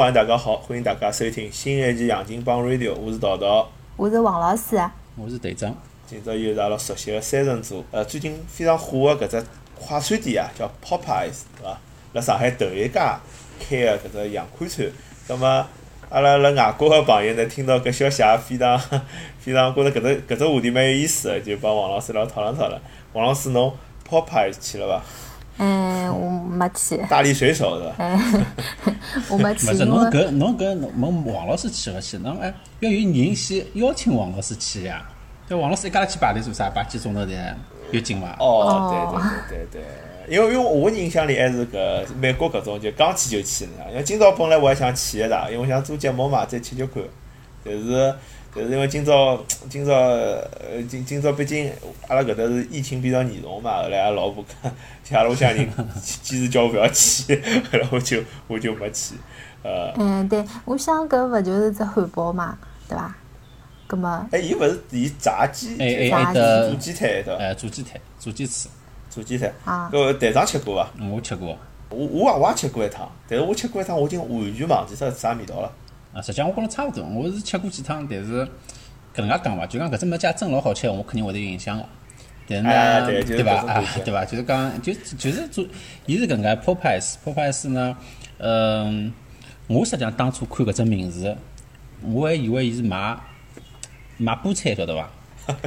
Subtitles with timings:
[0.00, 3.68] 朋友大家好，欢迎大家收听新一期《杨金帮 Radio》，我是桃桃，
[3.98, 4.80] 我是王老师。
[5.14, 5.76] 我是队长。
[6.06, 9.46] 今朝又是阿拉熟悉的三人组，呃，最近非常火的搿只
[9.78, 11.78] 快餐店啊，叫 Popeyes，对伐？
[12.14, 13.20] 辣上海头一家
[13.60, 14.86] 开的搿只洋快餐。
[15.28, 15.66] 葛么
[16.08, 18.80] 阿拉辣外国的朋友呢，听到搿消息也非常
[19.38, 22.80] 非常觉着搿只搿只话题蛮有意思个，就帮王老师来讨论讨论。
[23.12, 23.76] 王老师，侬
[24.08, 25.04] Popeyes 去了伐？
[25.62, 26.96] 嗯，我没去。
[27.10, 27.94] 大力水手是吧？
[27.98, 28.18] 哎，
[29.28, 29.66] 我没去。
[29.70, 32.16] 勿是侬搿侬搿问王老师去勿去？
[32.16, 35.06] 侬哎要有人先邀请王老师去呀。
[35.46, 36.70] 对，王老师一家头去排队做啥？
[36.70, 37.56] 排几钟头的
[37.92, 38.34] 有劲伐？
[38.40, 39.12] 哦，
[39.50, 47.02] 对对对对对，因为因为我印象里还是搿美国搿种就刚去就去了，因为今朝本来我还想去一趟，因为我想做节目嘛，再吃吃看，
[47.62, 48.14] 但是。
[48.54, 51.70] 但是因为今朝 今朝呃今今朝毕竟
[52.08, 54.72] 阿拉搿搭是疫情比较严重嘛，后来阿拉老婆讲，
[55.18, 55.68] 阿拉屋里向人
[56.02, 57.36] 坚持叫我勿要去，
[57.70, 59.14] 后来我就我就没去，
[59.62, 59.92] 呃。
[59.96, 63.14] 嗯，对，我想搿勿就是只汉堡嘛，对伐？
[63.88, 64.26] 搿么？
[64.32, 65.76] 哎，伊勿是伊炸鸡，
[66.10, 67.42] 炸鸡，炸鸡腿对伐？
[67.42, 68.68] 哎，炸鸡腿，炸鸡翅，
[69.10, 69.52] 炸鸡腿。
[69.64, 69.88] 啊。
[69.92, 70.90] 搿队长吃过伐？
[71.08, 71.56] 我吃过。
[71.90, 75.72] 我我也我也吃过一趟，但是我吃过一趟，我已经完全忘记啥啥味道了。
[76.12, 78.44] 啊，实际上我觉着差勿多，我是吃过几趟，但是
[79.14, 81.84] 搿能介讲伐，就讲搿只物事真老好吃，我肯定会得有印象个。
[82.48, 83.52] 但是呢，对伐？
[83.66, 84.24] 啊，对伐？
[84.24, 85.64] 就是讲，就就是做，
[86.06, 87.96] 伊是搿能介 Popeyes，Popeyes 呢，
[88.38, 89.12] 嗯，
[89.68, 91.36] 我实际上当初看搿只名字，
[92.02, 93.16] 我还以为伊是卖
[94.16, 95.08] 卖菠菜，晓得伐？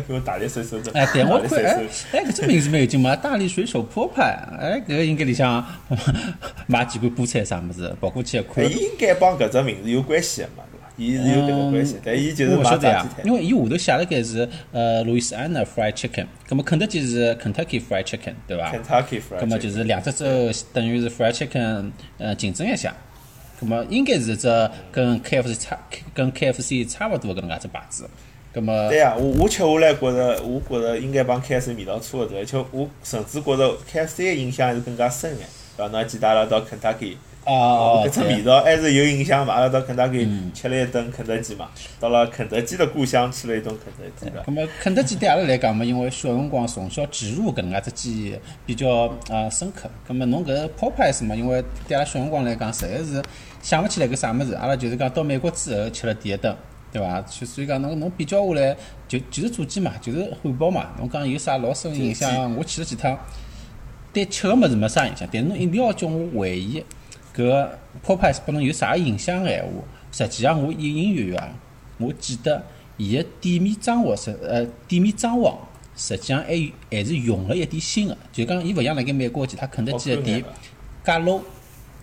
[0.10, 0.92] 用大力水手的。
[0.94, 5.66] 哎，对，我看，哎，哎，搿只名字蛮有劲嘛， 大力水手 Popeye，哎，搿个应该里向
[6.68, 8.64] 买几罐菠菜啥物事，跑过去一看。
[8.66, 10.84] 伊应该帮搿只名字有关系个嘛，对伐？
[10.96, 13.26] 伊是有搿个关系，但伊就是卖炸鸡摊。
[13.26, 19.40] 因为伊下头写了该是呃，Louisiana Fried Chicken，葛末肯德基是 Kentucky Fried Chicken，对伐？Kentucky Fried。
[19.40, 20.26] 葛末就是两只州
[20.72, 22.94] 等于是 Fried Chicken，呃，竞争一下。
[23.60, 25.78] 葛末应该是只跟 KFC 差，
[26.14, 28.08] 跟 KFC 差勿多搿能介只牌子。
[28.90, 35.48] 对呀，我我吃下来觉着，我觉着应该帮 F C 味道差勿多，而且我甚至觉着 F C 的印象还是更加深眼。
[35.76, 35.92] 对伐？
[35.92, 39.56] 侬还记得阿拉到肯德基，哦，搿只味道还是有印象嘛？
[39.56, 41.68] 阿拉到肯德基吃了一顿肯德基嘛，
[42.00, 44.44] 到了肯德基的故乡吃了一顿肯德基的。
[44.46, 49.90] 那么肯德基对阿拉来讲嘛，因为小辰光从小植入搿能介只记忆比较呃深刻。
[50.08, 53.24] 那么侬搿 Popeyes 嘛，因为对阿拉小辰光来讲，实在是
[53.64, 54.54] 想勿起来搿啥物事。
[54.54, 56.56] 阿拉就是讲到美国之后吃了第一顿。
[56.94, 57.20] 对伐？
[57.22, 58.78] 就所以讲，侬侬比较下来，
[59.08, 60.92] 就就是炸鸡嘛，就是汉堡嘛。
[61.00, 62.56] 侬讲有啥老深印象？
[62.56, 63.18] 我去了几趟，
[64.14, 65.28] 对吃个物事没啥印象。
[65.34, 66.86] 但是侬一定要叫我回忆，
[67.36, 67.68] 搿
[68.06, 69.70] Popeyes 拨侬有啥印象个闲话？
[70.12, 71.50] 实际上我隐隐约约啊，
[71.98, 72.64] 我记得
[72.98, 75.56] 伊个店面装潢是呃店面装潢，
[75.98, 78.16] 实际上还还是用了一点新个。
[78.32, 80.44] 就讲伊勿像辣盖美国其他肯德基个店，
[81.04, 81.42] 介 low。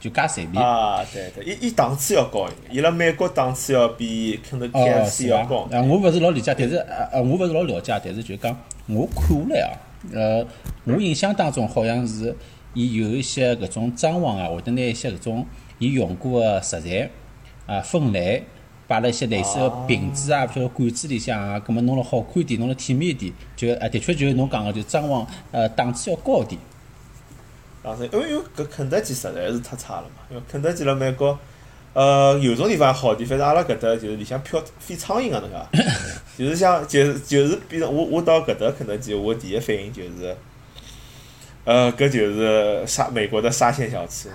[0.00, 5.69] 就加随便啊，对对，伊伊档次要高一点，伊拉美国档次要比肯德基、要高。
[5.71, 8.56] 啊，我勿是老理解，但是呃呃，我勿是老了解，但是就讲
[8.87, 9.71] 我看下来啊，
[10.15, 10.47] 呃，
[10.84, 12.34] 我印象当中好像是
[12.72, 15.47] 伊有一些搿种装潢啊，或者拿一些搿种
[15.78, 17.10] 伊用过个食材
[17.66, 18.43] 啊分类，
[18.89, 26.59] 摆了一些类似个瓶子啊，或者罐子里向啊，葛末弄了好看点，弄了体面点，就啊，的确就是侬讲个，就装潢呃档次要高点。
[27.82, 30.22] 当时，因为因为搿肯德基实在是太差了嘛。
[30.30, 31.38] 因为肯德基辣美国，
[31.94, 35.66] 呃，有种地方好点，反正阿拉搿搭就是里向飘飞苍蝇个， 侬讲，
[36.36, 40.36] 就是像就是就是比成我我到搿搭肯德基，我第一反应就是，
[41.64, 44.28] 呃，搿就是沙美国的沙县小吃。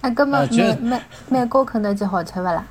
[0.00, 2.66] 哎，搿么美美美国肯德基好吃勿啦？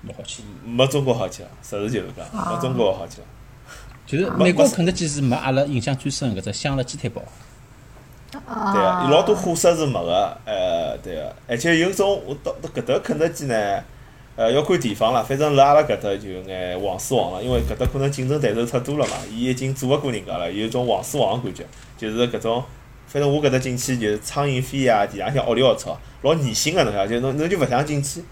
[0.00, 3.18] 没好吃，没中国好吃，实事求是讲，没中国好吃。
[4.06, 7.22] 就是美国肯德基是没阿拉印象最深搿只香辣鸡腿堡。
[8.30, 8.38] 对
[8.80, 13.82] 啊，有老多货色是没个，呃，对个，而且有种我到到搿搭肯德基呢，
[14.36, 21.66] 呃，要看地方了，反正辣阿拉搿搭就有眼黄丝黄了，因为搿搭可能竞争对手太多了嘛，伊已经做勿过人家了，有种黄丝黄个感觉，
[21.98, 22.62] 就是搿种，
[23.08, 28.22] 反正我搿搭进去就是苍蝇飞啊，地浪向窝里窝草，老恶心个侬晓得，就侬侬就勿想进去。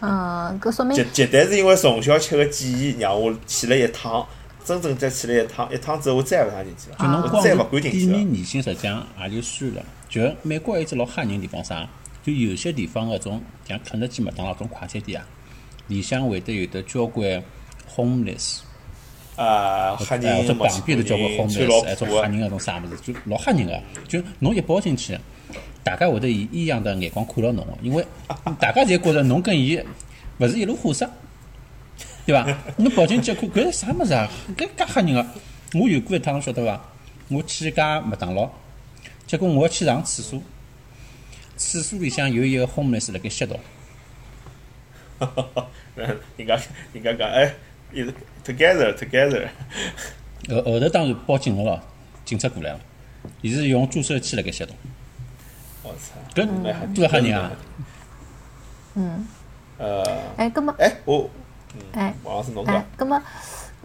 [0.00, 0.96] 嗯，搿说明。
[0.96, 4.26] 绝绝对是因为从小吃个记忆让我去了一趟。
[4.64, 6.96] 真正再去了一趟，一趟之后我再也勿想进去了。
[6.98, 7.42] 就侬光
[7.82, 9.82] 进去店面年性实际上也就算了。
[10.08, 11.88] 就美国一只老吓人地方啥？
[12.22, 15.26] 就有些地方搿种像肯德基、麦当劳种快餐店啊，
[15.88, 17.42] 里向会得有的交关
[17.94, 18.60] homeless
[19.36, 23.78] 啊，吓人或者旁边都交关 homeless，一种吓人个种啥物事，就老吓人个。
[24.08, 25.18] 就侬一跑进去，
[25.82, 28.02] 大家会得以异样的眼光看牢侬，因为
[28.58, 29.78] 大家侪觉着侬跟伊
[30.38, 31.06] 勿是一路货色。
[32.26, 32.46] 对伐？
[32.76, 34.28] 侬跑进去看，搿是啥物事啊？
[34.56, 35.26] 搿介吓人个！
[35.74, 36.80] 我有过一趟，晓得伐？
[37.28, 38.50] 我去一家麦当劳，
[39.26, 40.42] 结果我要去上厕所，
[41.56, 43.58] 厕所里向有一个 homeless 辣盖吸毒。
[46.36, 46.60] 人家
[46.92, 47.54] 人家讲哎
[48.44, 49.48] ，together together，
[50.48, 51.80] 后后头当然报警了咯，
[52.24, 52.80] 警察过来了，
[53.40, 54.72] 伊是用注射器辣盖吸毒，
[55.82, 57.52] 我操，搿蛮吓多吓人啊！
[58.96, 59.26] 嗯，
[59.78, 60.04] 呃，
[60.36, 61.30] 哎，葛么，哎，我
[61.92, 63.22] 哎，王老师侬哎讲，，葛么，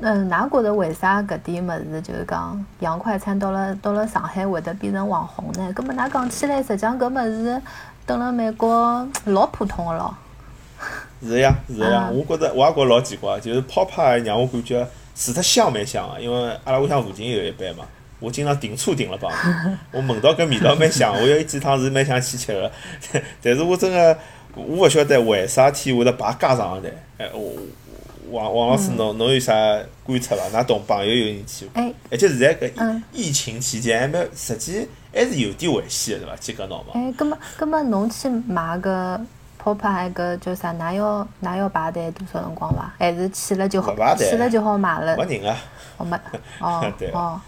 [0.02, 5.72] 嗯，㑚觉着为啥搿点物事就是讲洋快餐到了到了上海会得变成网红呢？
[5.74, 7.62] 葛么㑚讲起来，实际上搿物事
[8.06, 10.16] 等了美国老普通个咯。
[11.22, 12.10] 是呀 是呀，啊。
[12.12, 17.84] 我觉着我也觉着老奇怪，就是泡派让我感觉除脱香蛮香个，因为阿拉屋里向附近有一爿嘛，
[18.20, 19.30] 我经常停车停了帮，
[19.92, 20.00] 我。
[20.00, 22.72] 闻到搿味道蛮香，我有几趟是蛮想去吃个，
[23.44, 24.18] 但是我真个
[24.56, 27.54] 我勿晓得为啥体会得排介长个队，哎，我
[28.32, 29.54] 王王老师侬侬有啥
[30.04, 30.62] 观察伐？
[30.62, 31.82] 㑚同朋友有人去伐？
[31.82, 36.36] 哎而且现在搿嗯疫疫情期间还蛮实际还是有点危险个对伐？
[36.38, 36.90] 去搿闹嘛。
[36.94, 39.20] 哎，葛么葛么侬去买个
[39.58, 40.74] 泡泡还搿叫啥？
[40.74, 42.94] 㑚要㑚要排队多少辰光伐？
[43.00, 45.16] 还是去了就好勿排队去了就好买了？
[45.18, 45.58] 没人啊，
[45.98, 46.18] 哦没
[46.60, 47.40] 哦 对哦，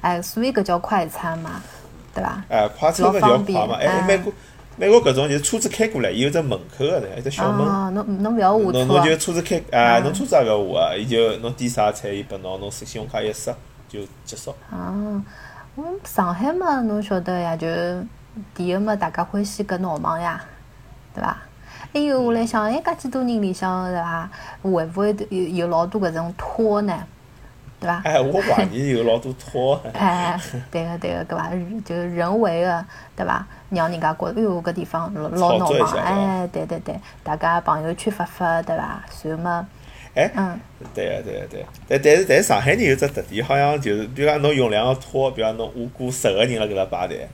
[0.00, 1.62] 哎，所以搿叫快餐嘛，
[2.14, 2.42] 对伐？
[2.48, 4.32] 哎，快餐搿叫快嘛，哎，哎美国
[4.80, 13.54] 美国搿种就是车子开过来，伊有只门口个呢，一只小门，哦，侬侬勿要下侬车侬就车子开，啊，嗯侬车子也勿要下啊，伊就侬点啥菜，伊拨侬，侬信用卡一刷
[13.90, 14.54] 就结束。
[14.70, 15.22] 啊，
[15.74, 17.68] 我上海嘛，侬晓得呀，就
[18.54, 20.42] 第一嘛，大家欢喜搿闹忙呀，
[21.14, 21.36] 对伐？
[21.92, 24.30] 还有我来想，哎，介几多人里向对伐？
[24.62, 27.04] 会勿会有有老多搿种托呢？
[27.78, 28.00] 对伐？
[28.02, 30.40] 哎，我怀疑有老多托， 哎，
[30.70, 31.50] 对个对个，搿伐？
[31.84, 32.82] 就是人为个，
[33.14, 33.46] 对伐？
[33.70, 39.02] 让人家觉得，哎哟，搿地方老老闹忙，哎，对对对，大家朋友圈发发，对伐？
[39.24, 39.66] 然后嘛，
[40.14, 40.58] 哎，嗯，
[40.94, 47.28] 对个对个对个，但但是但是上海人有只特点，好像就是，比如讲侬用两个托，比如讲侬我过十个人辣搿搭排队，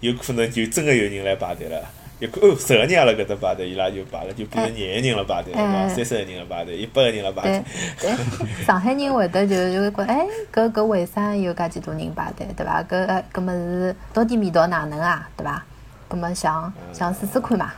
[0.00, 1.80] 有可能就真个有人来排队了。
[2.18, 5.72] 有可哦，十个人也辣搿搭排队，伊拉就排了，就变成廿个人辣排队，对伐？
[5.72, 7.62] 哎三十个人辣排队，一百个人辣排队。
[8.00, 12.82] 对，上海人会得就就会觉，哎，搿搿为啥有介几多人排队，对伐？
[12.84, 15.62] 搿呃搿么是到底味道哪能啊，对伐？
[16.08, 17.72] 搿么想想试试看嘛，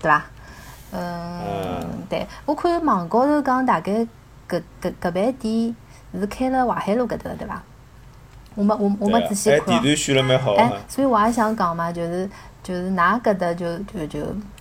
[0.00, 0.24] 对伐？
[0.92, 1.40] 嗯
[1.80, 4.06] 嗯，对，我看网高头讲大概
[4.48, 5.74] 搿搿搿爿店
[6.20, 7.62] 是开了淮海路搿搭个，对伐？
[8.54, 9.64] 我没我我没仔细看哦。
[9.66, 12.28] 地段选了蛮好哎个，，所以我也想讲嘛，就是
[12.62, 14.20] 就是㑚搿搭就就就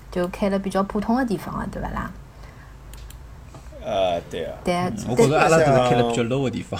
[0.09, 2.09] 就开了比较普通个地方个，对勿啦？
[3.83, 4.53] 呃，对啊。
[4.63, 4.75] 对，
[5.09, 6.79] 我觉着阿拉都是开了比较 low 个地方。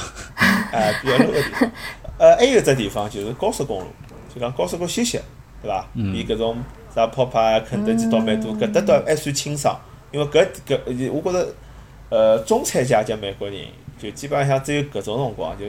[0.72, 1.70] 哎，比较 low 个地方。
[2.18, 3.88] 呃，还有只地方就是高速公路，
[4.34, 5.20] 就讲高速公路休息，
[5.62, 5.88] 对伐？
[5.96, 6.58] 伊搿种
[6.94, 9.80] 啥泡泡、肯德基倒蛮多，搿搭倒还算清爽，
[10.12, 11.54] 因为搿搿，我觉着，
[12.10, 13.66] 呃，中产阶级美国人
[13.98, 15.66] 就基本上只有搿种辰光，就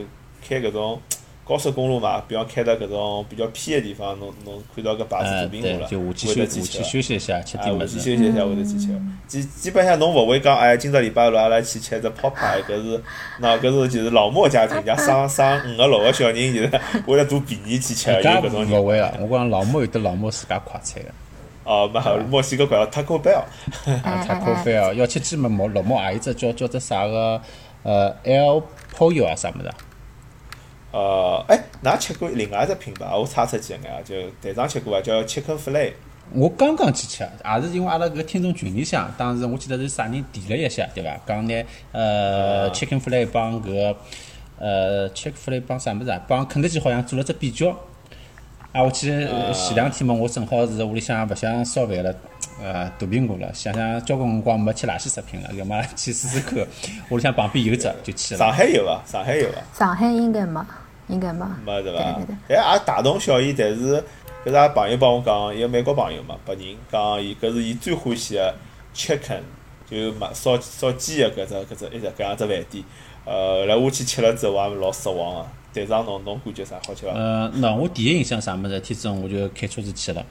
[0.47, 0.99] 开搿种
[1.45, 6.83] 高速公路嘛，比方开到搿种比较偏的地方，侬侬看到搿牌子呃，对做苹果，了，就下去休下去会得去。
[6.83, 7.99] 休息一下，吃啊，点物下去休。
[7.99, 9.01] 息一下会得去吃。
[9.27, 12.97] 基基本上侬勿会讲，哎，今朝礼拜六阿拉去吃只泡泡，搿是，
[13.41, 16.71] 喏，搿是就是老莫家庭，人家生生 五个六个小人，就是
[17.07, 18.71] 为了图便宜去吃，有搿搿种人。
[18.81, 19.11] 勿会啊！
[19.19, 21.09] 我讲老莫有得老莫自家快餐个，
[21.65, 23.43] 哦，没好，墨西哥怪 Taco Bell，
[23.85, 24.93] 哎啊，太可费哦！
[24.93, 27.41] 要吃鸡么毛老莫还有只叫叫只啥个
[27.83, 28.63] 呃 El
[28.95, 29.75] Pollo 啊啥物事啊？
[30.93, 33.05] 呃，哎，㑚吃过另外一只品牌？
[33.13, 35.93] 我插出去一眼啊，就队长吃过啊，叫 Chicken Fillet。
[36.31, 41.19] 我刚刚去吃，也是因为阿拉搿听众群里向，当时我记得是啥人提了一下，对伐？
[41.27, 43.97] 讲拿呃 chicken fillet 帮搿个
[44.59, 46.21] 呃 chicken fillet 帮啥物事啊？
[46.27, 47.75] 帮肯德基好像做了只比较。
[48.71, 49.09] 啊，我去
[49.53, 52.15] 前两天嘛，我正好是屋里向勿想烧饭了，
[52.59, 56.57] 呃，大苹果了，想想交关辰光没吃垃圾食品了，要么去试试看。
[57.09, 58.39] 屋里向旁边有只就去了。
[58.39, 59.03] 上海有伐？
[59.05, 59.61] 上海有伐？
[59.77, 60.59] 上海应该没，
[61.07, 61.45] 应该没。
[61.65, 62.35] 没对伐对对对？
[62.47, 64.03] 但也大同小异，但是
[64.45, 68.55] 搿是阿朋友帮我讲，一个美国朋友嘛，白人讲伊搿是伊最欢喜个
[68.95, 69.41] chicken，
[69.89, 72.83] 就买烧烧鸡个搿只搿只一只搿样只饭店。
[73.25, 75.47] 呃，后来我去吃了之后，我也老失望个。
[75.73, 76.75] 队长侬侬感觉啥？
[76.85, 77.13] 好吃伐？
[77.13, 78.79] 呃，那我第一印象啥物事？
[78.81, 80.23] 天子我就开车子去了。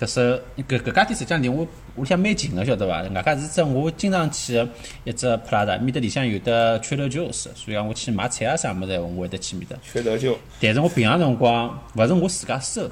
[0.00, 3.02] 搿是搿搿家店实际上离我屋里向蛮近个，晓得伐？
[3.02, 4.66] 外加是只我经常去个
[5.04, 9.76] 一只 Prada，面搭里向有得 Trader Joe's，所以讲我去买菜啊啥物事，我会得去面搭。
[9.82, 12.88] 缺德就但是我平常辰光勿是我自家搜，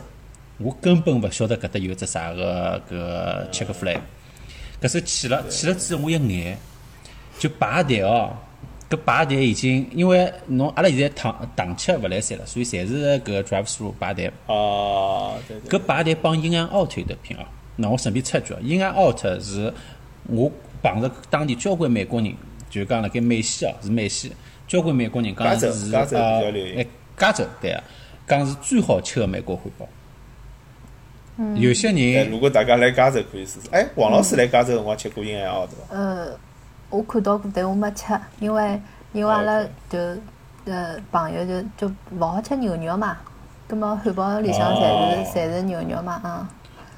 [0.59, 4.01] 我根本勿晓得搿搭有只啥个搿 check flag。
[4.83, 6.59] 搿时候去了，去了之后我一眼
[7.39, 8.37] 就排队哦，
[8.91, 14.27] 搿排队已经因为侬阿拉现在堂堂吃勿来三了，所以侪是搿 drive through 排队。
[14.47, 15.79] 啊，对对。
[15.79, 17.45] 搿排队帮 In and Out 有得拼哦。
[17.77, 19.73] 那我顺便插一句哦，In and Out 是
[20.27, 20.51] 我
[20.83, 22.35] 碰着当地交关美国人，
[22.71, 24.33] 就讲辣盖美西哦，是美西，
[24.67, 26.17] 交关美国人讲是加州
[27.17, 27.83] 加州对啊，
[28.27, 29.87] 讲是最好吃个美国汉堡。
[31.55, 33.69] 有些哎，人如果大家来加州可以试试。
[33.71, 35.95] 哎，王老师来加州辰光吃过阴安奥对伐？
[35.97, 36.37] 呃，
[36.91, 38.07] 我看到过，但我没吃，
[38.41, 38.81] 因为
[39.13, 39.99] 因为阿拉就
[40.65, 43.17] 呃朋友就就勿好吃牛肉嘛，
[43.67, 46.47] 葛末汉堡里向侪哦是侪是牛肉嘛，嗯。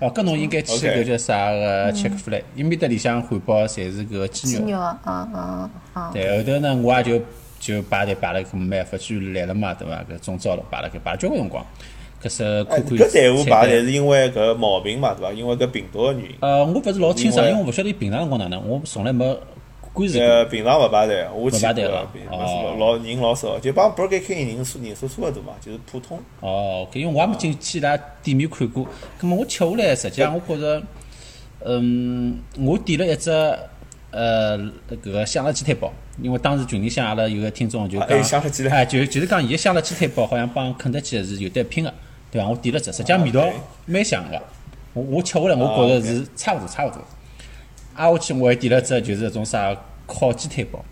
[0.01, 4.65] 哦，搿侬应该去搿叫啥个 Chick Fil A，伊面搭里向汉堡侪是搿鸡肉。
[4.65, 7.21] 鸡肉，嗯嗯嗯，对，后头呢，我也就
[7.59, 10.03] 就排队排了，搿没办法，居然来了嘛，对伐？
[10.11, 11.63] 搿中招了，排了搿排了交关辰光，
[12.23, 15.33] 搿是哎，看看搿队伍菜单排侪是因为搿毛病嘛，对伐？
[15.35, 16.37] 因为搿病毒个原因。
[16.41, 19.39] 呃，我勿是老清爽，因为因为我勿晓得伊平常辰光哪能，我从来没
[19.93, 20.51] 观视呃，过。
[20.51, 22.09] 平常勿排队，我去排队了，
[22.79, 26.19] 老人老少，就帮 Burger King 人数人数差勿多嘛，就是普通。
[26.41, 28.87] 哦因为我也没进去伊拉店面看过，
[29.19, 30.83] 葛么我吃下来，实际上我觉着，
[31.65, 33.31] 嗯，我点了一只
[34.13, 35.93] 呃搿个香辣鸡腿堡，
[36.23, 41.93] 因为当时群里向阿拉有个听众就讲，哎，就就是讲伊个香辣鸡腿堡好像帮肯德基是有得拼个，
[42.31, 42.49] 对伐？
[42.49, 43.45] 我点了只，实际上味道
[43.87, 44.41] 蛮像个，
[44.95, 46.99] 我我吃下来我觉着是差勿多差勿多。
[48.01, 49.77] 挨下去我还点了只就是搿种啥
[50.07, 50.83] 烤鸡腿堡。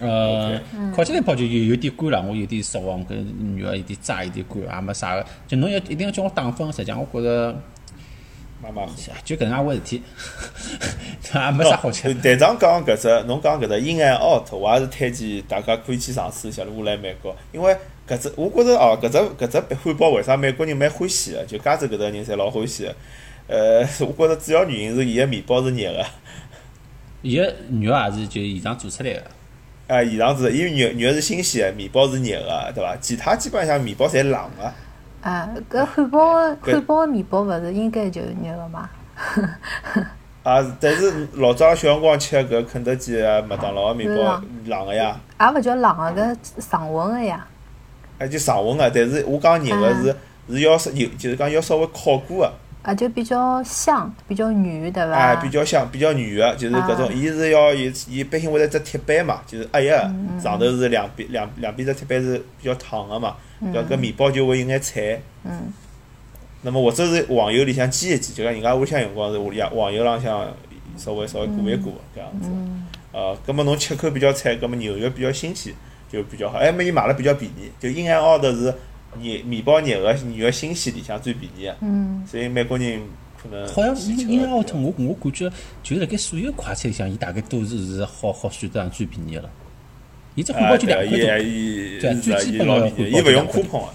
[0.00, 0.60] 呃，
[0.94, 3.14] 烤鸡腿堡就有有点干了，我有点失望，搿
[3.56, 5.24] 肉有点渣，有点干，也没啥个。
[5.46, 7.56] 就侬要一定要叫我打分，实际上我觉着
[8.60, 8.92] 马马虎。
[9.24, 10.02] 就搿能介回事体，
[11.34, 12.12] 也没啥好吃。
[12.14, 16.64] 队长讲搿只，侬讲搿只 In and Out，我也是推荐大家可以去尝试一下。
[16.64, 17.76] 如果来美国，因为
[18.08, 21.44] 搿只我觉着哦，搿只搿只汉堡为啥美国人蛮欢喜个？
[21.44, 22.94] 就加州搿搭人侪老欢喜个。
[23.48, 26.04] 呃，我觉着主要原因是伊个面包是热个，
[27.22, 27.42] 伊个
[27.80, 29.22] 肉也是就现场做出来个。
[29.88, 32.94] 啊，现场是伊肉肉是新鲜个，面包是热个，对伐？
[33.00, 34.72] 其他基本上面包侪冷个。
[35.22, 38.90] 啊，搿汉堡汉堡个面包勿是应该就是热个嘛？
[40.42, 46.36] 啊，但是老早小辰光吃搿肯德基啊、麦当劳个面包冷个呀，也勿叫冷个，搿
[46.70, 47.46] 常温个呀。
[48.18, 50.14] 哎就常温个，但是我讲热个是
[50.50, 52.52] 是要稍有，就是讲要稍微烤过个。
[52.82, 55.12] 啊，就比较香，比较软，对伐？
[55.12, 65.20] 哎，比较香，比较软个，就是搿种，啊伊是要伊伊一般性会得只铁板嘛，就是压压嗯个，上头是两边两两边只铁板是比较烫个嘛，搿搿面包就会有眼脆。
[65.44, 65.72] 嗯。
[66.62, 70.46] 那么或者是黄油里向煎一煎，就讲人家屋里向用光是屋里向黄油浪向
[70.96, 72.48] 稍微稍微裹一裹搿样子。
[73.12, 75.72] 呃，葛末侬吃口比较脆，葛末牛肉比较新鲜
[76.10, 76.58] 就比较好。
[76.58, 78.74] 哎，么伊买了比较便宜，就 In and Out 是
[79.20, 83.00] 热面包热个，肉肉新鲜里向最便宜个，嗯，所以美国人
[83.40, 85.50] 可能好像因为奥特，我我感觉
[85.82, 89.50] 就是辣盖所有快餐里向，伊大概都是是好好选择上最便宜个了。
[90.34, 93.88] 伊只汉啊，堡就两块多，伊对啊最基本的老便宜，伊勿用 coupon 个，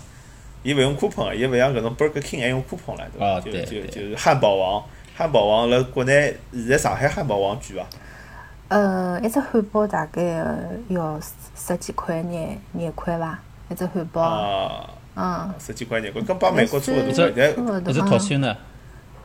[0.64, 3.52] 伊勿用 coupon 个，伊勿像搿种 Burger King 还用 coupon 了，对？
[3.54, 4.84] 就就对对就是汉堡王，
[5.16, 7.88] 汉堡王辣国内现在上海汉堡王贵伐？
[8.70, 10.22] 呃，一只汉堡大概
[10.90, 11.20] 要
[11.56, 13.40] 十几块廿廿块伐？
[13.70, 18.56] 一只汉堡，啊，嗯，十几块廿块，跟帮美国差勿多，但差勿多搿只套餐呢？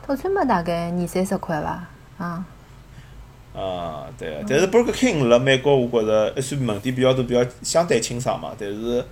[0.05, 1.87] 套餐嘛大概二三十块伐？
[2.23, 2.45] 啊，
[3.55, 9.03] 啊，对个，但是 Burger King 辣美国，我觉着一算门店比较多，比较相对清爽嘛，但是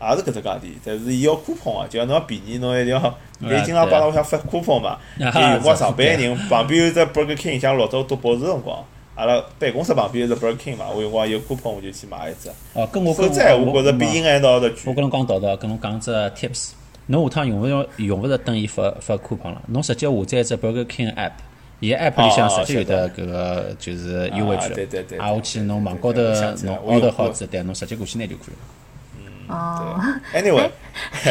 [0.00, 8.84] 也是搿只价钿，但是伊要 coupon 个，就讲侬要便宜，侬一定要，伊经常帮拉屋里向发 coupon 嘛， 啊就有光上班个人 旁边有只 Burger King，像老早读博士辰光，
[9.16, 14.78] 阿拉办公室旁边有只 Burger King 嘛，我有辰光有 coupon 我就去买一只，哦，跟我否跟则我觉着比我应该到的贵。
[14.86, 16.72] 我跟侬讲道道，跟侬讲只 tips，
[17.06, 21.32] 侬下趟用勿用用勿着等伊发发 coupon 了，侬直接下载一只 Burger King app，
[21.80, 23.08] 伊个 app 里向哦直接有得。
[23.10, 26.20] 搿个就是优惠啊券，对对对对挨下去侬网高头
[26.64, 29.54] 侬我用 order 好之后，对，侬直接过去拿就可以了。
[29.54, 30.00] 哦。
[30.32, 30.42] 对。
[30.42, 30.70] Anyway，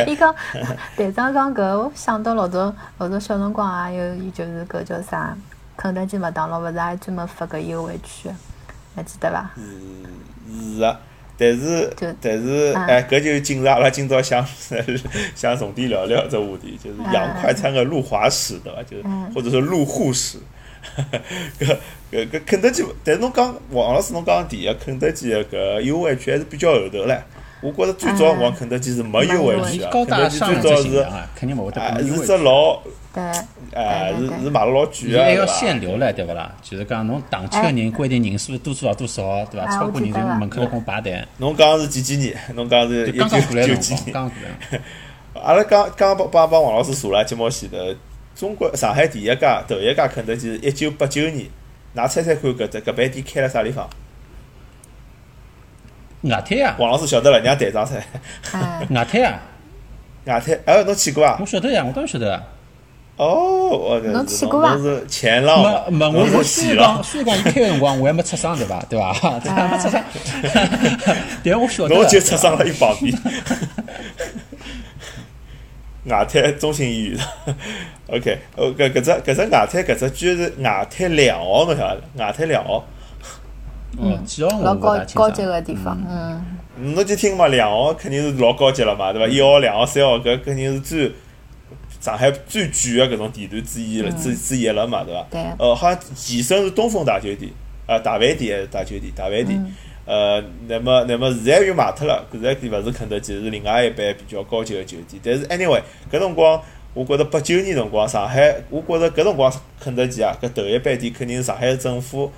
[0.08, 0.34] 伊讲
[0.96, 5.36] 队长讲搿，我想到老早老早小辰光也有，就是搿叫啥，
[5.84, 8.34] 肯德基、麦当劳勿是也专门发搿优惠券，
[8.96, 9.52] 还记得伐？
[9.58, 10.98] 是个，
[11.38, 14.48] 但是就但是啊哎，搿就进入阿拉今朝想
[15.36, 18.82] 想重点聊聊这话题，就是洋快餐的入华史，对伐？
[18.84, 20.38] 就是嗯或者说入沪史。
[21.60, 21.78] 搿
[22.10, 27.20] 搿搿肯德基，但是侬讲王老师侬讲第一，肯德基的搿优惠券还是比较后头唻。
[27.60, 32.26] 我觉着最早辰光肯德基是没优惠券啊，肯德基最早是啊，肯定勿会得啊是。
[32.26, 32.82] 只老
[34.20, 36.52] 是是买了老贵个，伊还要限流唻，对勿啦？
[36.62, 39.66] 就是讲侬打车个人规定人数多少多少，对伐？
[39.66, 41.24] 哎超过人就门口头跟我排队。
[41.38, 42.38] 侬讲是几几年？
[42.56, 44.14] 侬讲是一九九几年？
[44.14, 44.38] 刚刚过
[44.74, 44.82] 来。
[45.44, 47.78] 阿拉刚刚帮帮帮王老师查了节目前头，
[48.36, 51.48] 中国上海第一家头一家肯德基是一九八九年，
[51.96, 53.90] 㑚猜猜看搿只搿爿店开了啥地方？
[56.22, 57.98] 外滩啊，王老师晓得了，让队长猜。
[58.54, 59.42] 哎，外滩啊，
[60.26, 61.46] 外滩，哎，侬去过啊我？
[61.46, 62.42] 晓得呀，我当然晓得啊。
[63.16, 68.84] 哦，我搿侬是去过伐侬是前浪嘛，没没，侬我我是前浪虽然讲，虽然讲伊开个辰光我还没出生对伐？
[68.90, 69.14] 对伐？
[69.40, 69.68] 对伐？
[69.68, 70.04] 没出生，
[71.46, 71.96] 但我晓得。
[71.96, 73.14] 侬就出生了一旁边。
[76.06, 77.20] 外滩中心医院
[78.08, 82.26] ，OK，呃，搿搿只搿只外滩搿只居然是外滩两号，侬晓得伐？
[82.26, 82.84] 外滩两号，
[84.00, 85.52] 哦，几号我老高高级爽。
[85.54, 89.28] 个地方，嗯，侬就听嘛，两号肯定是老高级了嘛，对伐？
[89.32, 91.12] 一号、两号、三号搿肯定是最
[92.04, 95.26] 上海最贵个搿种地段之一了，之之一了嘛，对伐？
[95.32, 97.50] 对呃，好像前身是东风大酒店，
[97.88, 99.10] 呃，大饭店还是大酒店？
[99.16, 99.74] 大饭店。
[100.06, 105.22] 呃，那么那么现在又卖脱了，现在勿是肯德基，是另外一爿比较高级个酒店。
[105.24, 105.82] 但是 anyway，
[106.12, 106.62] 搿辰光
[106.94, 112.30] 我觉着八九年辰光，上海，我觉着搿辰光肯德基啊，搿头一爿店肯定是上海政府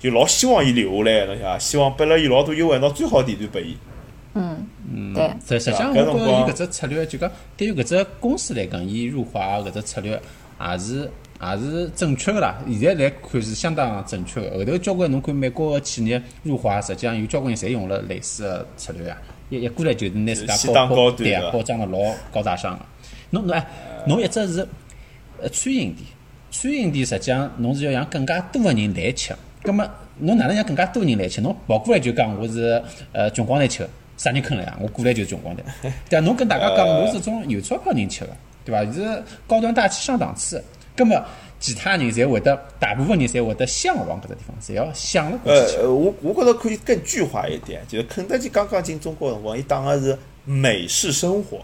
[0.00, 1.58] 就老希望伊留下来个，侬晓得伐？
[1.60, 3.76] 希望拨了伊老多优惠，拿最好地段拨伊。
[4.34, 10.20] 嗯嗯对实实际上，我觉着伊搿只策略，就讲对于搿只公司来讲，伊入华搿只策略
[10.60, 11.10] 也是
[11.40, 12.56] 也是正确个啦。
[12.66, 14.58] 现在来看是相当正确个。
[14.58, 19.18] 后头交关侬看美国个企业入华，实际上有交关人侪用了类似个策略啊。
[19.50, 21.98] 一一过来就是拿自家包高端对啊，包装的老
[22.32, 22.84] 高大上个。
[23.30, 23.66] 侬侬哎，
[24.06, 24.66] 侬一只是
[25.42, 26.06] 呃餐饮店，
[26.50, 29.34] 餐饮店实际上侬是要让更加多个人来吃。
[29.62, 29.84] 葛末
[30.18, 31.40] 侬哪能让更加多人来吃？
[31.40, 33.90] 侬跑过来就讲我是呃穷光蛋吃个，
[34.22, 34.78] 啥人坑了呀？
[34.80, 35.64] 我过来就是穷光蛋，
[36.08, 36.24] 对伐？
[36.24, 38.30] 侬跟大家讲我是种有钞票人吃个，
[38.64, 38.92] 对伐？
[38.92, 40.62] 是高端大气上档次。
[40.94, 41.20] 葛么
[41.58, 45.78] 其他人侪会得，大部分人侪会得向往搿只地方，侪要想了过去吃。
[45.78, 51.58] 呃，我我觉着可以更具化一点，就是肯德基刚刚进中国的辰光，伊打个是美式生活，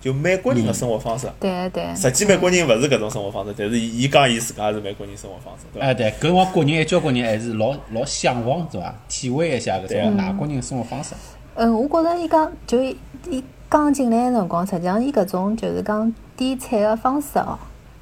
[0.00, 1.26] 就美国人的生活方式。
[1.40, 5.86] 对对，实际美国人勿是搿种生活方式，但是伊伊讲伊自家是美国人生活方式，对伐？
[5.86, 8.94] 哎，对，搿辰光国人还交关人还是老老向往，对伐？
[9.08, 11.10] 体会一下搿对种外国人生活方式。
[11.14, 11.18] 嗯，
[11.66, 12.96] 我觉着伊讲就伊
[13.28, 17.58] 伊刚进来个辰光，实际上伊搿种就是讲点菜个方式哦，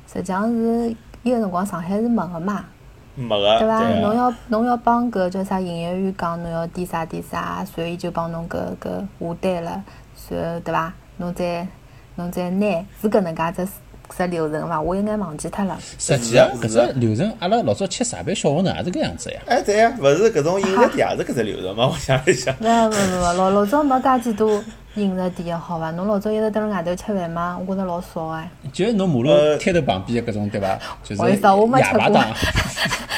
[0.07, 2.67] 实际上是伊个辰光上海是没个嘛，
[3.15, 3.81] 没个，对伐？
[4.01, 9.83] 侬要侬要帮搿叫啥营业员讲侬要点啥点啥，随后伊就帮侬搿搿下单了，
[10.15, 10.93] 随后对伐？
[11.17, 11.67] 侬再
[12.17, 13.67] 侬再拿是搿能介只
[14.17, 14.81] 只流程伐？
[14.81, 15.79] 我应该忘记脱了。
[15.99, 19.41] 实际啊搿只流程，阿拉老早吃茶杯小馄饨也是搿样子呀。
[19.47, 21.87] 哎，对呀，勿是搿种饮食店也是搿只流程嘛？
[21.87, 24.63] 我想一想，勿勿勿勿，老老早没介几多
[24.95, 25.91] 饮食店好伐？
[25.93, 27.59] 侬老早一直蹲辣外头吃饭吗？
[27.61, 28.49] 我觉着老少哎。
[28.73, 30.79] 就是侬马路呃摊头旁边的搿种对伐？
[31.03, 32.29] 就是不好意思啊我没吃过哑巴档。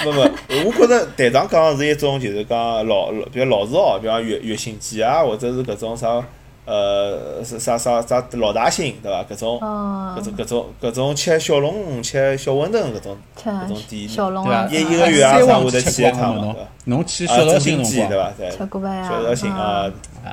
[0.06, 0.30] 勿勿，
[0.66, 6.22] 我觉着队长讲的是一种就是讲老老比如老字号，比方粤粤新记啊，或者是搿种啥
[6.68, 9.24] 呃是啥啥啥老大兴对伐？
[9.24, 14.66] 搿种哦搿种搿种搿种吃小龙虾、吃小馄饨搿种吃搿种店，对伐？
[14.66, 18.32] 一一个月啊三旺啥会得去去一趟嘛过侬对伐侬去啊，小绍中兴辰光对伐？
[18.36, 19.08] 对，吃过伐呀？
[19.08, 19.90] 小绍兴啊，
[20.24, 20.28] 啊，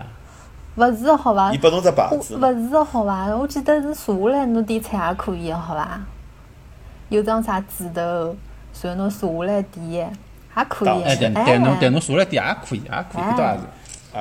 [0.76, 1.54] 勿是的好伐？
[1.54, 3.28] 伊拨侬只牌子嘛，勿是的好伐？
[3.36, 6.02] 我记得是坐下来侬点菜也可以的好伐？
[7.08, 8.36] 有张啥纸头，
[8.82, 10.12] 然后侬坐下来点，
[10.58, 11.06] 也可以的。
[11.06, 13.64] 哎对对，侬对侬坐下来点也可以，也可以，搿倒也是。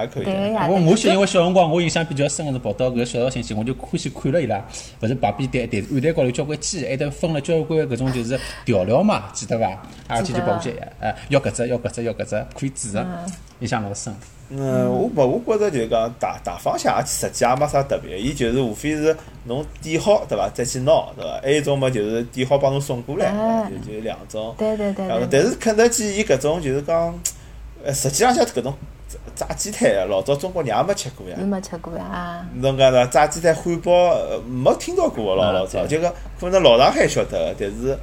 [0.00, 0.24] 也可以。
[0.26, 4.64] 我我小因为小辰光我印象比较深个是跑到搿小绍兴去，我就欢喜看了伊拉，
[5.00, 9.66] 勿是旁边台台案台高头交关鸡， 还得分了交关搿种就是调料嘛，记得伐？
[10.08, 13.06] 啊，去就跑过去，哎，要搿只要搿只要搿只，可以煮个，
[13.60, 14.14] 印象老深。
[14.50, 21.40] 嗯，我勿，我觉着就是讲大大方向也实际也没啥特别，伊就是无非是侬点好对伐，再去拿对伐？
[21.42, 24.54] 还有一种嘛就是点好帮侬送过来，哎就就两种。
[24.58, 25.06] 对对对。
[25.30, 27.18] 但是肯德基伊搿种就是讲，
[27.82, 28.74] 呃，实际浪向搿种
[29.34, 31.44] 炸炸鸡腿啊，老早中国人也没吃过呀是。
[31.44, 32.46] 没吃过呀啊！
[32.56, 37.98] 侬讲呢炸鸡腿、汉堡，呃没听到过个老啊老早，就讲可能老上海晓得个，但是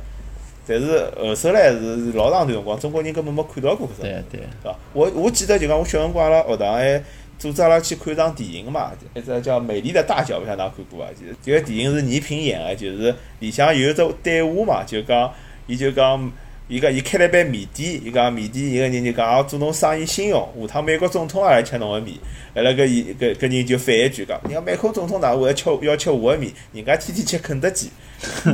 [0.67, 4.01] 但是后首来是老长段辰光，中国人根本没看到过搿种。
[4.01, 4.75] 对对，对伐？
[4.93, 7.03] 我我记得就讲我小辰光阿拉学堂还
[7.37, 11.11] 组织阿拉去看场电影嘛，一只叫《美丽的大脚》，勿晓得㑚看过伐？
[11.13, 15.31] 就是这个电影是倪萍演个，就是里向有一只对话嘛，就讲
[15.67, 16.31] 伊就讲。
[16.71, 22.15] 伊讲伊开了一爿面店，伊讲面店一个人就讲啊，做侬生意兴隆，下趟美国总统也来吃侬个面。
[22.55, 26.53] 后来搿伊搿搿人就反一句讲，你讲美国总统哪会吃要吃我个面？
[26.71, 27.89] 人家天天吃肯德基。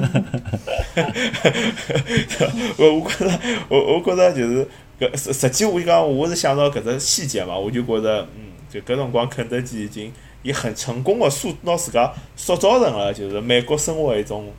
[2.77, 4.67] 我我觉着，我我觉着就是
[4.99, 14.51] 搿实实际我就讲，我是想到搿只细节嘛，我就觉着，嗯，就搿辰光肯德基已经伊很成功个塑拿自家塑造成了就是美国生活一种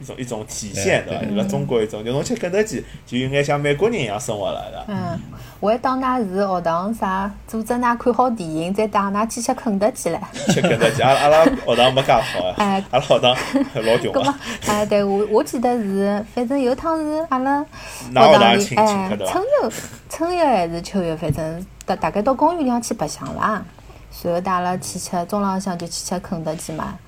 [0.00, 1.36] 一种一种体现，对伐？
[1.36, 4.84] 辣中国一种，就侬吃肯德基就应该像美国人一样生活了，对伐？
[4.88, 5.20] 嗯，
[5.60, 10.18] 我还当㑚是学堂啥，组织㑚看好电影，再带㑚去吃肯德基唻。
[10.52, 13.36] 吃肯德基，阿拉阿拉学堂没介好啊哎，阿拉学堂
[13.84, 19.42] 老穷啊，，哎，对我我记得是，反正有趟是阿拉学堂堂里，哎春？
[19.62, 19.72] 游
[20.08, 23.64] 春游还是秋游，反正大大概到公园里向去白相啦。
[24.10, 26.98] 随后带阿拉去吃，中浪向就去吃肯德基嘛，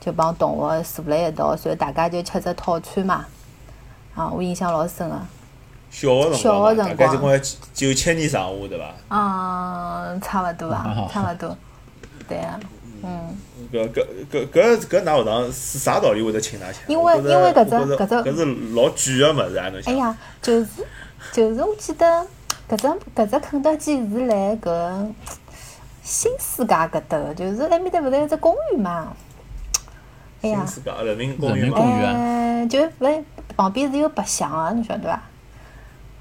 [0.00, 3.26] 就帮同学坐辣一道，随后大家就吃只套餐嘛。
[4.14, 5.16] 啊，我印象老深个。
[5.90, 8.94] 小学辰光嘛，大学辰光概就光九七年上下，对伐？
[9.08, 11.56] 嗯，差勿多啊啊，差勿多。
[12.28, 12.58] 对啊，
[13.02, 13.36] 嗯，
[13.72, 16.78] 搿搿搿搿搿哪学堂是啥道理会得请㑚吃？
[16.86, 19.68] 因为因为搿只搿只搿是老贵个物事啊！
[19.70, 20.68] 侬想，哎呀，就是
[21.32, 22.26] 就是，我记得
[22.68, 25.12] 搿只搿只肯德基是辣搿
[26.04, 29.12] 新世界搿搭个，就是埃面搭勿是有只公园嘛？
[30.42, 33.24] 哎呀新，世界人民公园公，园哎，就勿
[33.56, 35.22] 旁边是有白相个，侬晓得伐？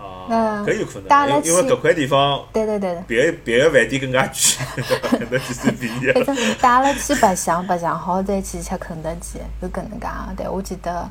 [0.04, 3.04] 啊，嗯搿有可能，因为因为搿块地方对对对对。
[3.08, 6.26] 别别个饭店更加贵，肯德基最便宜反。
[6.26, 10.34] 正带阿拉去白相，白相好再去吃肯德基，是搿能介个。
[10.38, 11.10] 对，我记得，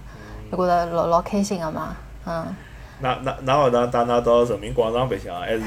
[0.51, 2.47] 我觉着老老开心个嘛，嗯。
[3.01, 5.61] 那那那学堂带㑚到人民广场白相，还是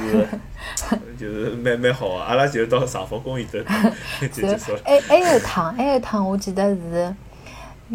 [1.18, 2.16] 就是蛮蛮好个。
[2.16, 3.60] 阿拉就到长风公园头
[4.28, 4.80] 就结束了。
[4.84, 7.16] 还还有一趟，还有一趟，我记得是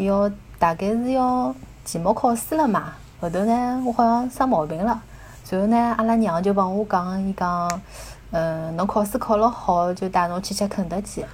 [0.04, 1.54] 要大概是要
[1.84, 2.92] 期末考试了嘛。
[3.20, 5.00] 后头呢，我好像生毛病了，
[5.42, 7.80] 随后呢，阿拉娘就帮我讲，伊讲，
[8.30, 11.24] 嗯，侬考试考了好，就带侬去吃肯德基。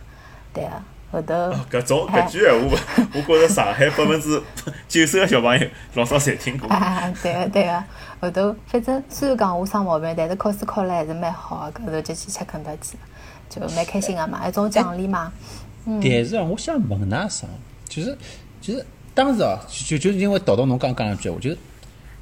[0.55, 0.71] 对个，
[1.11, 1.35] 后头
[1.71, 2.77] 搿种哎搿句闲话，
[3.15, 4.41] 我觉着上海百分之
[4.89, 6.69] 九十个小朋友老早侪听过。
[6.71, 7.85] 啊，对个对个，
[8.21, 12.97] 后头反正虽然讲我生毛病，但是考试考了还是蛮好个，后头就去吃肯德基，
[13.51, 15.33] 就蛮开心个嘛，一种奖励嘛。
[15.85, 17.47] 但是啊，我想问㑚啥，
[17.89, 18.17] 就是
[18.63, 21.51] 就是当时哦，就就因为导到侬刚刚讲两句话，就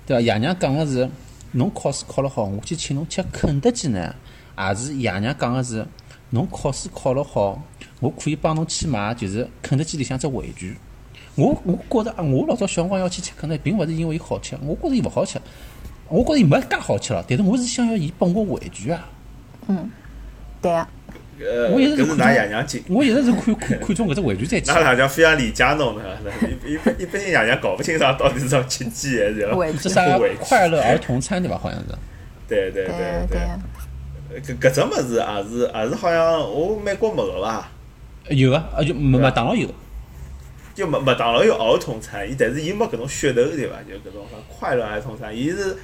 [0.07, 0.21] 对伐？
[0.21, 1.09] 爷娘讲个是
[1.53, 4.13] 侬考试考了好，我去请侬吃肯德基呢，
[4.59, 5.87] 也是爷娘讲个是
[6.31, 7.63] 侬考试考了好，
[8.01, 10.77] 我可以帮侬去买就是肯德基里向只玩具。
[11.37, 15.39] 我我觉着啊，我老早小辰光要去吃肯德基，并勿是因为伊好吃，我觉着伊勿好吃，
[16.09, 19.07] 我觉着伊没介好吃了，但是我是想要伊拨我玩具啊。
[19.69, 19.91] 嗯
[20.63, 20.89] 对个，
[21.41, 24.79] 呃，我一直是搿是㑚爷娘进，我一直是看看看中搿只玩具再去㑚。
[24.81, 26.03] 两娘非常理解侬的。
[26.67, 29.49] 一一般一般性爷娘搞不清爽到底是要吃鸡还是要
[30.39, 31.57] 快乐儿童餐对伐？
[31.59, 31.87] 好像是。
[32.49, 33.41] 对对对对对
[34.43, 34.57] 对。
[34.57, 37.69] 搿搿只物事也是也是好像我美国没个伐？
[38.29, 39.69] 有啊，啊就麦麦当劳有，
[40.75, 43.77] 就麦麦当劳有儿童餐，伊但是伊没搿种噱头对伐？
[43.89, 45.77] 就搿种快乐儿童餐，伊是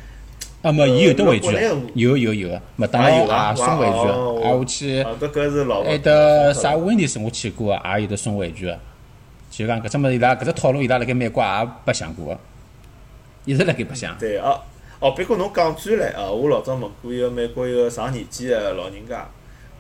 [0.66, 4.40] 啊没，伊有得玩具的呃国内，有有有个，麦当然有劳啊也送玩具哦。
[4.42, 8.76] 的，啊我去，啊搿搿是老还得啥温迪斯我去过啊，也有得送玩具个，
[9.48, 12.40] 就讲搿只物事伊拉搿只套路伊拉辣盖美国也白相过个，
[13.44, 14.18] 一直辣盖白相。
[14.18, 14.60] 对哦
[14.98, 19.24] 哦，别过侬讲转来啊，我老早问过一个美国一个上年纪个老人家，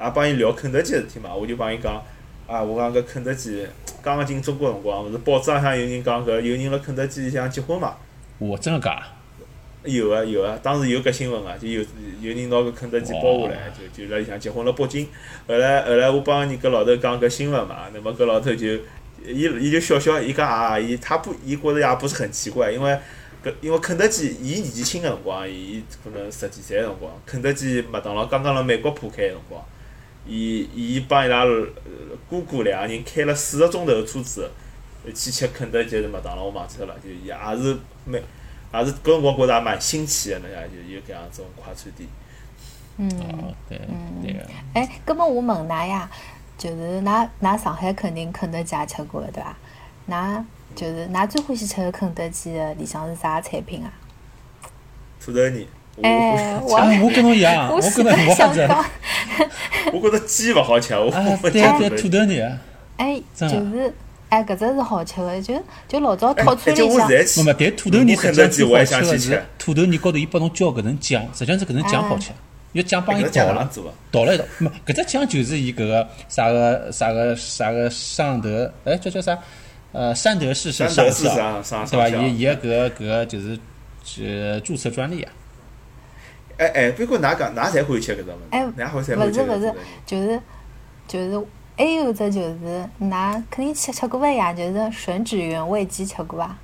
[0.00, 2.00] 也帮伊聊肯德基个事体嘛，我就帮伊讲
[2.46, 3.66] 啊，我讲搿肯德基
[4.00, 7.96] 刚刚进中国辰光，勿是报纸浪向有人讲搿有人辣肯德基里向结婚嘛？
[8.38, 9.02] 我真个假？
[9.86, 11.80] 有啊有啊，当时有搿新闻啊，就有
[12.20, 15.06] 有人拿搿肯德基包下来，就就辣里向结婚了北京。
[15.46, 18.74] 后来后来我帮人搿老头讲搿新闻嘛，那么搿老头就
[19.24, 22.98] 伊伊就笑笑，伊讲啊，伊他不伊觉着也不是很奇怪，因为
[23.44, 29.64] 搿因为肯德基伊年纪轻个辰光，伊可能十几岁个辰光，肯德基麦当劳刚刚辣美国铺开个辰光，
[30.26, 31.66] 伊伊帮伊拉呃
[32.28, 34.50] 姑姑两个人开了四个钟头个车子
[35.14, 38.20] 去吃肯德基还是麦当劳，我忘记脱了，就也是蛮。
[38.72, 42.08] 也是搿辰光觉着也蛮新奇个，侬想就有搿样种快餐店。
[42.98, 43.08] 嗯。
[43.20, 43.80] 哦，对
[44.22, 44.40] 对个。
[44.74, 46.10] 哎，葛末我问㑚呀，
[46.58, 49.56] 就是㑚㑚上海肯定肯德基也吃过个对伐？
[50.08, 53.92] 㑚就是㑚最欢喜吃个肯德基个里向是啥产品啊？
[55.20, 58.34] 土豆泥，我哎，我跟侬一样， 我我跟侬是在 我也是。
[58.34, 58.84] 想讲，
[59.92, 62.40] 我觉着鸡勿好吃，我啊，我对讲对，土豆泥。
[62.98, 63.92] 哎，就是
[64.28, 65.54] 哎，搿只是好吃个，就
[65.86, 72.30] 就老早哎套餐里向，我现在去没没，但土豆泥实际上最好吃个是土豆泥高头伊帮侬浇搿层酱，实际上是搿层酱好吃，
[72.72, 73.70] 因为酱帮伊倒了？
[74.10, 74.44] 倒了一道。
[74.58, 79.38] 没，搿只酱就是伊搿个啥个啥个啥个尚德，哎叫叫啥？
[79.92, 82.10] 呃，山德士是山德上校，士上上对伐？
[82.10, 83.58] 上校伊伊个搿个搿个就是
[84.22, 85.32] 呃注册专利啊。
[86.58, 90.40] 哎哎，别过㑚讲，㑚侪欢喜吃搿只物哎事，㑚欢喜勿欢吃搿是勿是就是
[91.06, 96.56] 就是还有只就是㑚肯定吃吃过个呀，就是吮指原味鸡吃过伐？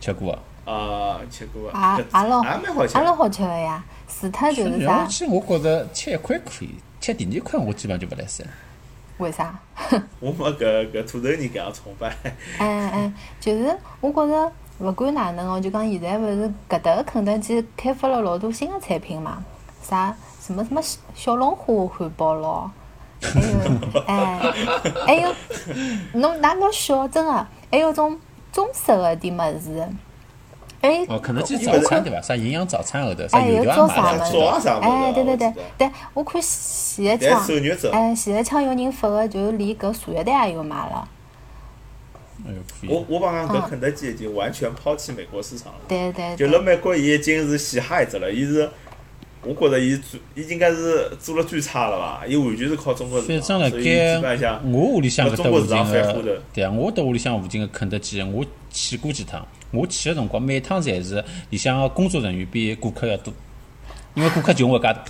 [0.00, 0.38] 吃过啊。
[0.64, 3.04] 啊，吃过啊啊，也老也蛮好吃也。
[3.04, 5.06] 老好吃个呀，除脱就是啥原味？
[5.08, 8.52] 鸡我觉着吃一块可以，吃第二块我基本上就勿来三了。
[9.18, 9.54] 为啥？
[10.20, 12.16] 我没搿搿土豆泥搿样崇拜。
[12.58, 19.44] 哎 哎，就是我觉着勿管哪能哦，就讲现在勿是搿搭个肯德基开发了老多新个产品嘛，
[19.82, 22.70] 啥什么什么小小龙虾汉堡咯，
[23.32, 24.52] 还有哎，
[25.06, 25.34] 还有
[26.14, 28.18] 侬哪侬晓真个，还有种
[28.52, 29.88] 中式个点物事，
[30.80, 32.20] 哎哦，肯德基早餐对伐？
[32.20, 33.88] 啥营养早餐后头，啥哎有油条啊
[34.60, 41.08] 啥物事哎对对对对我看前一但枪手肉粥，哎前一枪有人发个，就是连搿茶叶蛋也有卖了，
[42.88, 43.04] 我。
[43.08, 45.78] 我帮讲搿嗯肯德基已经完全抛弃美国市场了。
[45.88, 48.30] 对对就对辣美国，伊已经是嘻哈一只了。
[48.30, 48.68] 伊是
[49.44, 52.26] 我觉着伊最伊应该是做了最差了伐？
[52.26, 59.46] 伊完全是靠中国市反场，正辣所以基本盖上我屋里向搿搭附中国市场近反虎头个，对啊，我搭屋里向附近个肯德基，我去过几趟。
[59.70, 63.34] 我去个辰光，每趟侪是里向个工作人员比顾客要多，
[64.14, 65.02] 因为顾客就我一家头。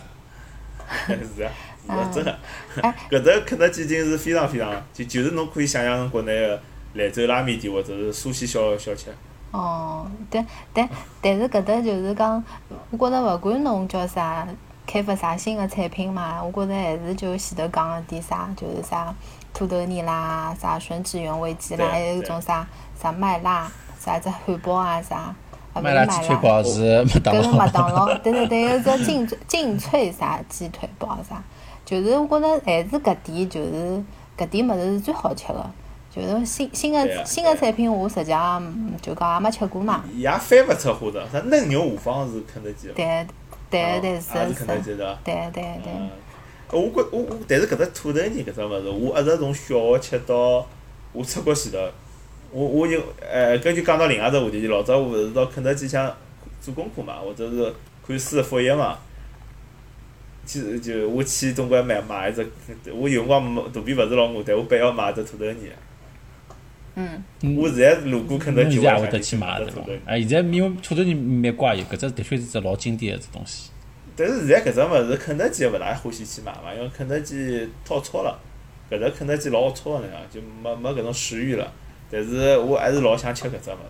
[1.37, 1.53] 是啊，
[1.87, 2.39] 是啊，真个
[2.81, 2.95] 哎。
[3.11, 6.61] 搿只肯德基已经是非常非常，就就是侬可以想象成国内个
[6.95, 9.07] 兰州拉面店或者是苏西小小吃。
[9.55, 10.89] 哦，但但
[11.23, 12.43] 但是搿搭就是讲，
[12.91, 14.45] 我觉着勿管侬叫啥，
[14.85, 19.15] 开发啥新个产品嘛，我觉着还是就前头讲个点啥，就是啥
[19.53, 22.67] 土豆泥啦，啥吮指原味鸡啦，还有种啥
[23.01, 25.33] 啥麦辣，啥只汉堡啊啥，
[25.73, 27.71] 麦麦辣鸡腿堡是麦当搿是麦劳。
[27.71, 31.41] 当劳，对对对，有只劲脆劲脆啥鸡腿堡啥，
[31.85, 34.03] 就是我觉着还是搿点就是
[34.37, 35.65] 搿点物事是最好吃个，
[36.23, 40.05] 就是新新对啊个新个产品我实际上嗯就讲也没吃过嘛。
[40.13, 43.27] 伊也翻勿出花头，啥嫩牛五方是肯德基的，对
[43.71, 45.19] 对对哦是是肯德基的。
[45.25, 46.11] 对对对，嗯，
[46.71, 50.67] 我觉我我，但是搿只土豆泥搿只物事，我一直从小学吃到
[51.13, 51.79] 我出国前头，
[52.53, 56.15] 我我就呃，搿就讲到另外只话题，老早我勿是到肯德基想
[56.61, 57.75] 做功课嘛，或者是
[58.07, 58.99] 看书复习嘛。
[60.47, 62.47] 其实就我去总归买买一只，
[62.93, 65.71] 我有辰光没肚皮勿是老饿，但我必要买一只土豆泥。
[66.97, 67.23] 嗯，
[67.57, 69.87] 我现在路过肯德基，侬现在也会我得去买买只土豆泥。。
[69.87, 73.71] 对伐哎，现在因为土豆泥蛮怪有，搿只的确是只老经典个只东西。
[74.17, 78.39] 但是现在搿只物事，肯德基勿大欢喜去买嘛，因为肯德基太吵了，
[78.91, 81.73] 搿只肯德基老吵个那样，就没没搿种食欲了。
[82.11, 83.81] 但是我还是老想吃搿只物事。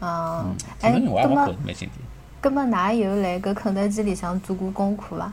[0.00, 1.98] 嗯，哎，土豆泥我也葛么觉着蛮经典。
[2.40, 5.32] 葛么，㑚有辣搿肯德基里向做过功课伐？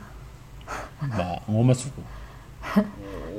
[1.16, 2.84] 没，我没做过。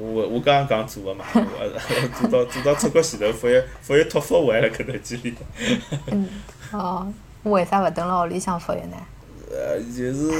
[0.04, 5.34] 我我刚刚讲做个嘛， 我做到做到出国前头，发现发现托福我还辣肯德基里。
[6.08, 6.28] 嗯，
[6.72, 7.08] 哦，
[7.44, 8.98] 为啥勿蹲辣屋里向复习呢？
[9.52, 10.32] 呃，就是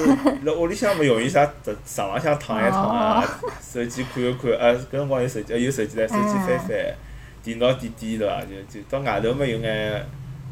[0.44, 1.50] 辣屋里向嘛，容易啥
[1.86, 3.24] 床浪向躺一躺啊，
[3.62, 6.70] 手机看一看，啊，搿辰光有手机，呃有手机唻，手机翻翻，
[7.44, 8.42] 电脑点点对伐？
[8.42, 10.06] 就就到外头嘛有眼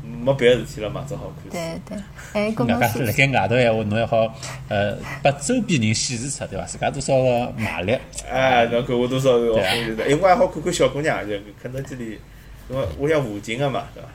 [0.03, 1.49] 没别的事体了嘛，只好看书。
[1.51, 1.97] 对对，
[2.33, 4.35] 哎，葛外加么是辣盖外头闲话，侬还好
[4.69, 6.65] 呃，拨周边人显示出对伐？
[6.65, 7.97] 自家多少个卖力。
[8.29, 12.19] 哎，侬看我多少个对啊就是，因为我还好看看小姑娘，就肯德基里，
[12.69, 14.09] 因为屋里向附近个嘛，对伐？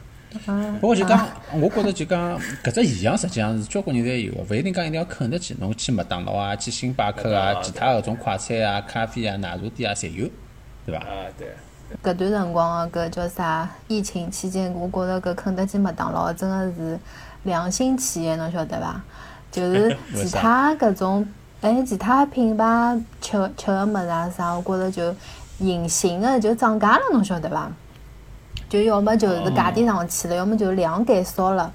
[0.49, 10.29] 嗯不过就讲，我觉着就讲搿只现象实际上是交关人侪有个，勿一定讲一定要肯德基，侬去麦当劳啊，去星巴克啊，其他搿种快餐啊、咖啡啊、奶茶店啊，侪有，
[10.85, 11.01] 对伐？
[11.01, 11.49] 啊，对。
[12.03, 13.69] 搿段辰光个搿叫啥？
[13.87, 16.99] 疫情期间，我觉着搿肯德基、麦当劳真个是
[17.45, 19.01] 良心企业，侬晓得伐？
[19.53, 21.27] 就是其他搿种，
[21.61, 25.15] 哎，其他品牌吃个吃个物事啊啥，我觉着就
[25.59, 27.71] 隐形个就涨价了，侬晓得伐？
[28.69, 31.73] 就要么就是价钿上去了，要么就量减少了。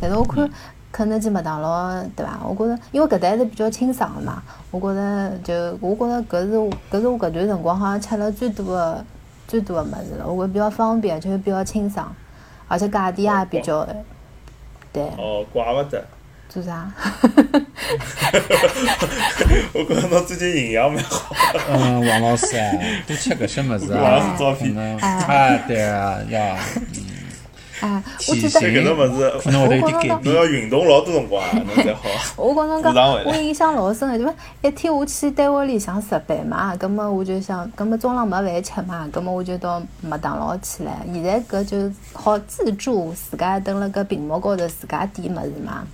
[0.00, 0.50] 但是我看
[0.90, 2.40] 肯德基、麦当劳，对伐？
[2.48, 9.04] 我觉着，因为搿搭还是比较清爽个嘛，我觉着就我觉着搿是我搿是我搿段辰光好像吃了最多个
[9.50, 10.24] 最多的物事了。
[10.24, 12.14] 我觉着比较方便，就是比较清爽，
[12.68, 13.84] 而且价钿也比较，
[14.92, 16.04] 对，哦，怪勿得。
[16.48, 16.90] 做啥？
[19.72, 21.34] 我觉着侬最近营养蛮好。
[21.68, 22.72] 嗯，王老师啊，
[23.06, 24.20] 多吃搿些物事王啊老。
[24.20, 26.56] 师照片，嗯啊，对啊，要
[27.80, 30.34] 哎，我记得吃搿种物事，可能会得有点改侬变。
[30.36, 32.02] 要运动老多辰光啊，侬才好。
[32.36, 40.90] 我跟侬讲我印象老深个，就是一天我去单位里向值班嘛，葛么我就想，葛么中浪没饭吃嘛，葛么我就到麦当劳去了。
[41.12, 45.86] 现在搿就好自助，自家蹲辣搿屏幕高头自家点物事嘛，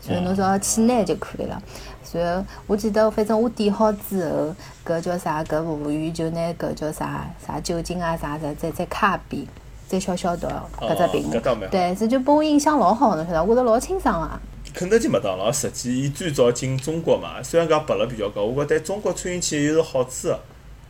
[0.00, 1.62] 所以侬只要去拿就可以了。
[2.02, 2.24] 所以
[2.66, 4.54] 我记得，反正我点好之后，
[4.86, 5.42] 搿叫啥？
[5.42, 9.44] 搿服务员就拿搿叫啥啥酒精啊啥啥，再再卡边，
[9.88, 10.46] 再消消毒
[10.80, 11.70] 搿只屏幕哦搿倒蛮好。
[11.70, 14.40] 对，这就拨我印象老好，侬晓得，我觉着老清爽啊。
[14.72, 20.40] 肯德基、麦当劳实际伊最早进中国嘛，虽然讲拔了比较高，我觉得对中国餐饮企业有是好处个，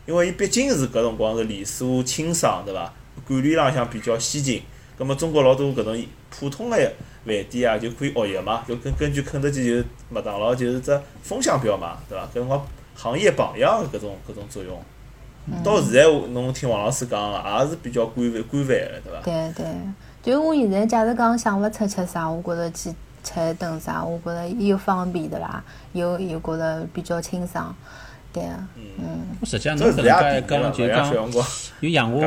[0.07, 2.93] 因为伊毕竟是搿辰光是连锁清爽，对伐？
[3.27, 4.63] 管理浪向比较先进，
[4.97, 6.93] 葛末中国老多搿种普通个饭
[7.51, 12.25] 店啊，就可以学习嘛，就根根据肯德基就麦当劳就是只风向标嘛，对伐？
[12.27, 14.81] 搿辰光行业榜样搿种搿种作用。
[15.63, 19.21] 到现在侬听王老师讲，也是比较规范规范的，对伐？
[19.23, 19.67] 对对，
[20.23, 22.91] 就我现在假使讲想勿出吃啥，我觉着去
[23.23, 25.63] 吃一顿啥，我觉着又方便对伐？
[25.93, 27.75] 又又觉着比较清爽，
[28.33, 31.47] 对啊，嗯，实际上侬搿能介讲就讲辰光
[31.81, 32.21] 又让我。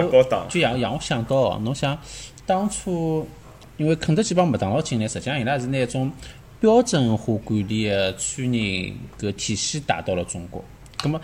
[0.47, 1.97] 就让让我想到哦，侬想
[2.45, 3.27] 当初
[3.77, 6.11] 因为肯德基帮麦当劳进来，实际上伊拉是拿一种
[6.59, 10.63] 标准化管理的餐饮搿体系带到了中国。
[11.01, 11.19] 葛么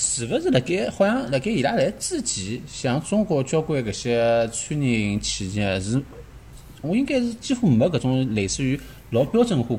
[0.00, 6.00] 是勿是辣盖好像辣盖伊拉来之前，像中国交关搿些餐饮企业是，
[6.82, 8.78] 我应该是几乎没搿种类似于
[9.10, 9.74] 老标准化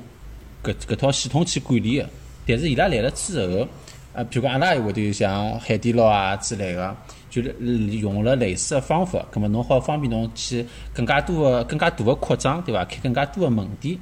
[0.61, 2.09] 搿搿套系统去管理的，
[2.45, 3.65] 但是伊拉来了之后，
[4.11, 6.97] 呃，譬如讲阿拉也会得像海底捞啊之类个，
[7.29, 12.83] 就是用了类似个方法，葛末侬好方便侬去更加多个、更加大个扩张，对伐？
[12.83, 13.97] 开更加多个门店。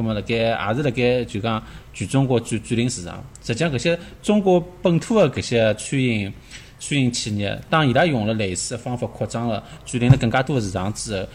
[0.00, 3.22] 葛么辣盖也是辣盖就讲全中国占占领市场。
[3.44, 6.32] 实际上搿些中国本土个搿些餐饮
[6.78, 11.28] 餐饮企业，当伊拉用了类似个方法扩张了，占领了更加多个市场之后，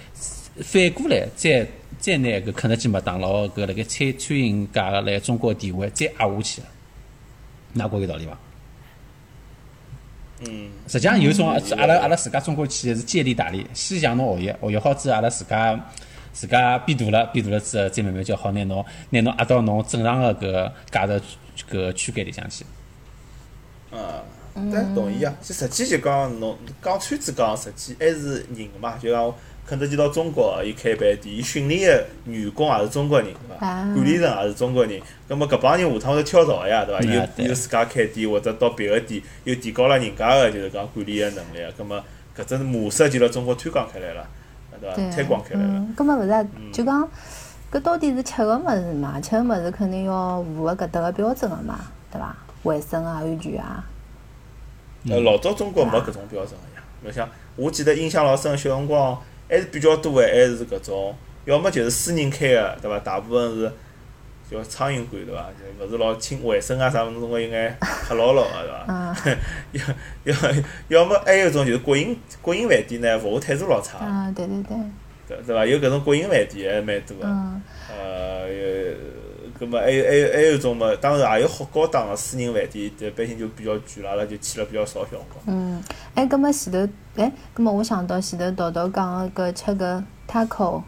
[0.63, 1.67] 反过来再
[1.99, 6.67] 再拿搿肯德基、麦当劳搿辣盖餐餐饮界个辣中国个地位再压下去了，
[7.75, 8.37] 㑚觉有道理伐？
[10.41, 15.79] 嗯，实际上有种阿拉阿拉自家中国企业是借力打力，先向侬学习，学习好之后，阿拉自家
[16.35, 21.21] 自家变大了，变大了之后，再慢慢叫好拿侬拿侬压到侬正常个搿价值
[21.71, 22.65] 搿区间里向去。
[23.89, 24.21] 啊，
[24.53, 25.33] 但同意啊。
[25.41, 28.97] 其实实际就讲侬讲穿子讲，实际还是人嘛。
[29.01, 29.33] 就讲
[29.65, 31.89] 肯德基到中国，伊开饭店，伊训练
[32.25, 33.65] 个员工也是中国人，对伐？
[33.65, 35.01] 啊管理层也是中国人。
[35.29, 36.99] 葛末搿帮人下趟会跳槽个呀，对伐？
[36.99, 41.73] 嗯对有有自家开店，或者到别个店，又提高了人家个就是讲管理个能力。
[41.77, 42.03] 葛末
[42.37, 44.27] 搿只模式就辣中国推广开来了，
[44.79, 44.95] 对伐？
[44.95, 45.67] 对，推广开来了。
[45.67, 47.09] 嗯，根本勿是啊，就讲
[47.71, 51.79] 搿到底是吃个物事嘛，吃个物事肯定要符合搿搭个标准个嘛，
[52.11, 52.35] 对伐？
[52.63, 53.83] 卫生啊、安全啊，
[55.09, 56.83] 呃，老早中国没搿种标准个呀。
[57.03, 59.15] 侬想，我记得印象老深，小辰光
[59.47, 62.99] 还是比较多个，还是搿种，要么就是私人开个，对伐？
[63.01, 63.71] 大部分是
[64.49, 65.45] 叫苍蝇馆，对伐？
[65.79, 68.85] 就勿是老清卫生啊啥物事，总归有眼黑牢牢个，对伐？
[68.87, 69.15] 嗯
[70.23, 74.77] 要要要么还有一种就是国营国营饭店呢，服务态度老差，啊，对对对，
[75.27, 75.65] 对对伐？
[75.65, 77.25] 有搿种国营饭店还蛮多个。
[77.25, 78.93] 嗯呃，有，
[79.57, 85.43] 葛末还有还有还有一种嘛，当然也有好高档个私人饭店，一般性就比较贵了，阿拉就去了比较少小辰光。
[85.47, 85.81] 嗯，
[86.13, 90.81] 哎，葛末前头，哎，葛末我想到前头豆豆讲个搿吃个 taco，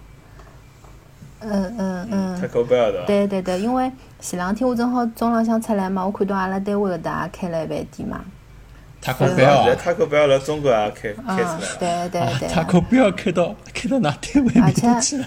[1.41, 2.41] 嗯嗯嗯。
[2.41, 3.05] Taco Bell 对？
[3.05, 8.21] 对对对，因为前两天我正好中浪向出来嘛，我看到阿拉单位搿搭也开了一饭店嘛。
[9.01, 12.09] ，Taco Bell 辣中国也开开嗯出来了。
[12.09, 12.49] 对对对。
[12.49, 15.25] 塔可贝尔开到开到㑚单位面而且搭去了。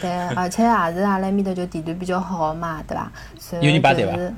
[0.00, 3.10] 对，而且也是阿拉埃面搭就地段比较好嘛，对伐？
[3.38, 4.34] 所以就是，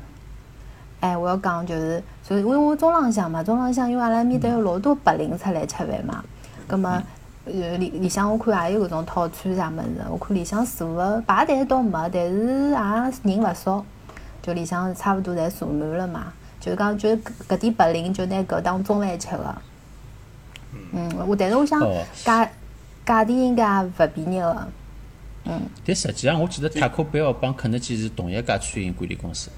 [1.01, 6.25] 哎，我要讲就是，所以因为我中浪向嘛，中浪向因为阿拉埃面搭有老多白领出来吃饭嘛，
[6.67, 7.03] 葛么。
[7.47, 13.85] 呃，里里向我看也有搿种套餐啥物事，我看里向坐个排队倒没，但是也人勿少，
[14.43, 16.33] 就里向差勿多侪坐满了嘛。
[16.61, 19.55] 就是讲，就是搿搿点白领就拿搿当中饭吃个。
[20.93, 22.49] 嗯，我但是我想哦价
[23.05, 24.69] 价钿应该也勿便宜个。
[25.47, 29.51] 嗯但实际上，我记得塔可贝尔帮肯德基是同一家餐饮管理公司。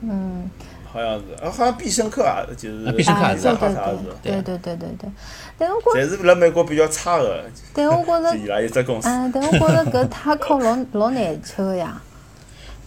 [0.00, 0.50] 嗯，
[0.96, 4.76] 好像是，啊，好像必胜客啊，就是啊必胜客是啥啥是，对对对对。
[4.76, 5.10] 对对。
[5.58, 9.08] 但我觉，侪是辣美国比较差个，但我觉着，伊拉一只公司。
[9.08, 12.00] 嗯，但我觉着搿塔克老老难吃个呀，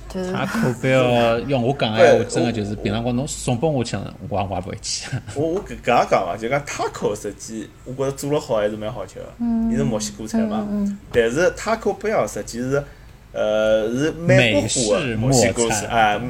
[0.08, 3.98] 就是塔克贝尔要我讲闲话，真个就是平常光侬送拨我吃，
[4.30, 5.10] 我也我也勿会去。
[5.34, 9.26] 我我搿搿样讲伐，就讲 taco 实际我觉着做了好还是蛮好吃个，
[9.72, 10.68] 伊是墨西哥菜嘛。
[11.12, 12.84] 但是塔克不要实际是
[13.32, 16.22] 呃是美国式墨西哥墨菜菜，哎，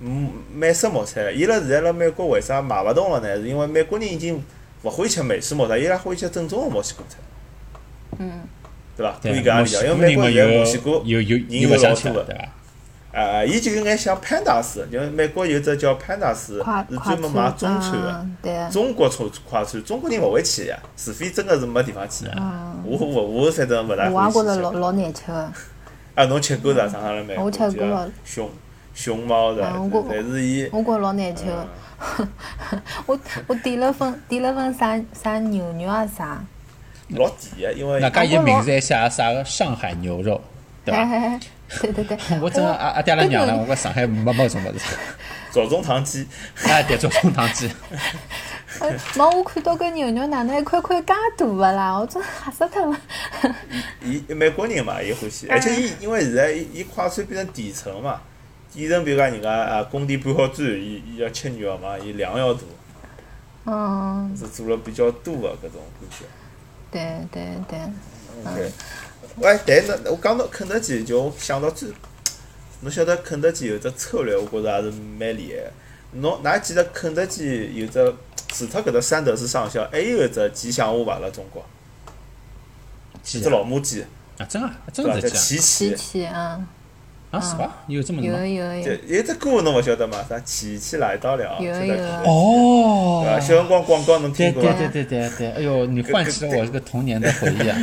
[0.00, 1.30] 嗯美式冒菜。
[1.32, 3.36] 伊拉现在辣美国为啥卖勿动了呢？
[3.36, 4.42] 是因为美国人已经
[4.82, 7.18] 勿欢喜吃美式冒菜，伊拉欢喜吃正宗个墨西哥菜。
[8.18, 8.42] 嗯，
[8.96, 9.18] 对伐？
[9.22, 12.24] 可以搿样理解，因为美国现在墨西哥有有人有老多个。
[12.24, 12.48] 对伐？
[13.18, 16.58] 啊，伊就有眼像 Pandas，因为美国有只叫 Pandas，是
[17.02, 18.68] 专门卖中餐餐个。
[18.70, 22.26] 中国快快餐，中国人勿会去呀，除非真个是没地方去。
[22.36, 25.50] 嗯，我我我反正勿大我也欢喜吃觉着老老难吃个。
[26.14, 27.44] 啊，侬吃过的上海辣美国？
[27.46, 28.50] 我吃过了熊
[28.96, 29.62] 熊猫的
[30.10, 31.68] 但是伊我觉着老难吃个。
[33.06, 36.38] 我 我点了份点了份啥啥牛肉啊啥，
[37.10, 40.40] 老甜个，因为那家伊名字还写啥个上海牛肉，
[40.84, 41.06] 对伐？
[41.06, 41.38] 嘿 嘿嘿，
[41.80, 42.18] 对对对。
[42.40, 44.96] 我真个阿阿爹阿拉娘了，我觉上海没没搿种物事。
[45.50, 46.26] 早中堂鸡，
[46.64, 47.70] 哎，对，做中堂鸡，
[48.80, 52.98] 呃，没我看到搿牛肉哪能一块块介大个啦，我真吓死脱了。
[54.02, 58.20] 伊美国人嘛，伊欢喜，而且伊因为现在伊伊快餐变成底层嘛，
[58.76, 62.60] 底层比如讲人家啊工地搬好砖，伊伊要吃肉嘛，伊量要大，
[63.64, 66.26] 嗯，是做了比较多的搿种感觉。
[66.90, 67.78] 对对对
[68.44, 68.72] ，OK，
[69.36, 71.88] 喂，但是我讲到肯德基，就我想到最，
[72.82, 75.72] 侬晓得肯德基有只策略，我觉着还是蛮厉害的。
[76.20, 78.14] 侬㑚记得肯德基有只
[78.48, 81.18] 除脱搿只三德士上校，还有一只吉祥物伐？
[81.18, 81.64] 辣中国，
[83.22, 84.04] 鸡一只老母鸡，
[84.36, 85.20] 啊，真啊，真对伐？
[85.20, 85.88] 叫琪琪。
[85.90, 86.66] 琪琪，嗯，
[87.36, 87.70] 啊，是伐？
[87.86, 90.18] 有这么有有有有一只歌侬勿晓得嘛？
[90.28, 93.40] 啥琪琪来到了，有有哦对伐？
[93.40, 94.72] 小辰光广告侬听过伐？
[94.72, 97.76] 对对对对对，哎呦，你唤起了我这个童年的回忆啊！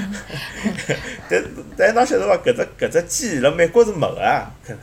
[1.29, 1.43] 但
[1.77, 2.35] 但㑚晓得伐？
[2.43, 4.75] 搿只搿只鸡辣美国是没个啊，肯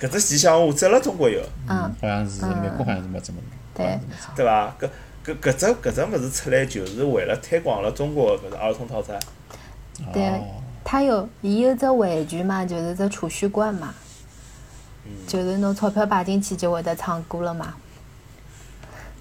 [0.00, 3.38] 搿只吉祥物只辣中国有，嗯，好像是美国好像是没这么，
[3.74, 3.98] 对
[4.36, 4.74] 对伐？
[4.80, 4.88] 搿
[5.24, 9.18] 搿搿只搿只物事出来就是为了推广了中国搿个儿童套餐。
[10.14, 10.22] 对
[10.80, 13.94] 哦，它有，伊有只玩具嘛，就是只储蓄罐嘛，
[15.26, 17.74] 就是侬钞票摆进去就会得唱歌了嘛。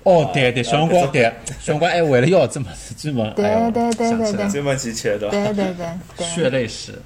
[0.04, 1.24] 哦，对对，啊小辰光对，
[1.60, 5.32] 小辰光还为了要这么专门，对对对对对想起来了专门去吃对伐？
[5.32, 5.88] 对对对
[6.18, 6.98] 对，血泪史，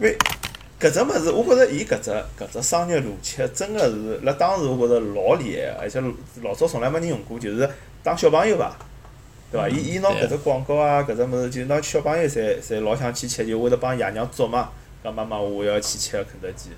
[0.80, 6.01] 搿只物事，我觉着伊搿只搿只商业逻辑真个是辣当时我觉着老厉害个，而且
[6.43, 7.68] 老早从来没人用过，就是
[8.04, 8.76] 当小朋友伐，
[9.54, 9.70] 对伐？
[9.70, 14.72] 伊伊拿搿只广告啊，搿只物事，就拿小朋友侪侪老想去吃，就会得帮爷娘捉嘛，
[15.04, 16.72] 讲妈妈我要去吃肯德基，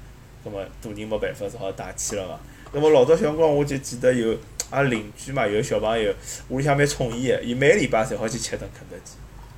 [0.44, 2.38] 葛末大人没办法，只好带去了嘛。
[2.74, 4.38] 那么老早小辰光我就记得有
[4.72, 6.14] 阿拉邻居嘛，有小朋友
[6.50, 9.14] 屋里向蛮宠伊个，伊每个礼拜侪好去吃顿肯德基。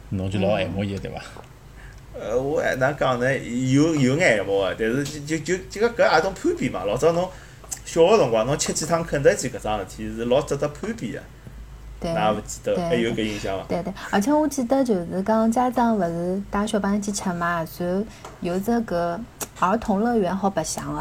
[0.09, 1.19] 侬就老爱慕伊对伐？
[2.19, 3.37] 呃，我还哪讲呢？
[3.37, 6.83] 有有眼慕个，但是就就就搿搿也种攀比嘛。
[6.83, 7.29] 老早侬
[7.85, 11.21] 小个辰光，侬吃几趟肯德基搿桩事体是老值得攀比个，
[11.99, 12.75] 对㑚勿记得？
[12.75, 13.65] 对还有搿印象伐？
[13.67, 18.05] 对对，而且我记得就是讲家长勿是带小朋友去吃嘛，然后
[18.41, 19.19] 有只搿
[19.59, 20.99] 儿童乐园好白相个。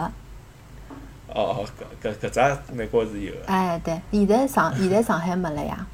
[1.34, 1.66] 哦哦，
[2.03, 5.86] 搿搿搿只美国是有个，哎，对，现在上 现在上海没了呀。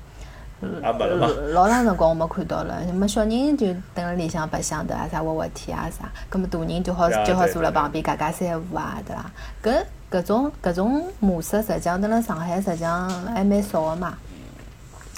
[0.62, 1.26] 也没了嘛。
[1.53, 5.09] 老长辰光我没看到了，什么小人就蹲辣里向白相对伐？
[5.09, 9.82] 啥滑滑梯啊啥，葛么大人就好就好坐辣旁边夹夹三胡啊，对伐？
[10.09, 14.16] 搿搿种搿种模式实际上蹲辣上海实际上还蛮少个嘛。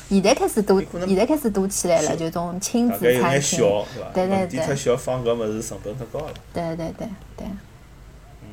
[0.09, 3.85] 现在开始多，现在开始多起来了，就种亲子餐厅。
[4.13, 6.33] 对对对地太小，放搿物事成本太高了。
[6.53, 7.47] 对对对对，
[8.43, 8.49] 嗯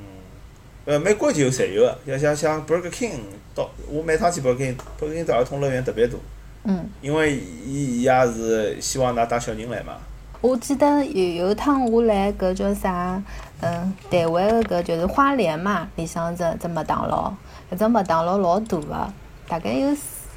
[0.86, 3.20] 呃，美国就侪有个，要像像 Burger King
[3.54, 6.20] 到我每趟去 Burger King，Burger King 的儿童乐园特别多，
[6.64, 6.90] 嗯。
[7.02, 9.98] 因为伊伊也是希望㑚带小人来嘛。
[10.40, 13.22] 我记得有有一趟我来搿叫啥，
[13.60, 17.32] 嗯，台湾个搿就是花莲嘛，里向只只麦当劳，
[17.72, 19.14] 搿只麦当劳老大个，
[19.48, 19.96] 大概有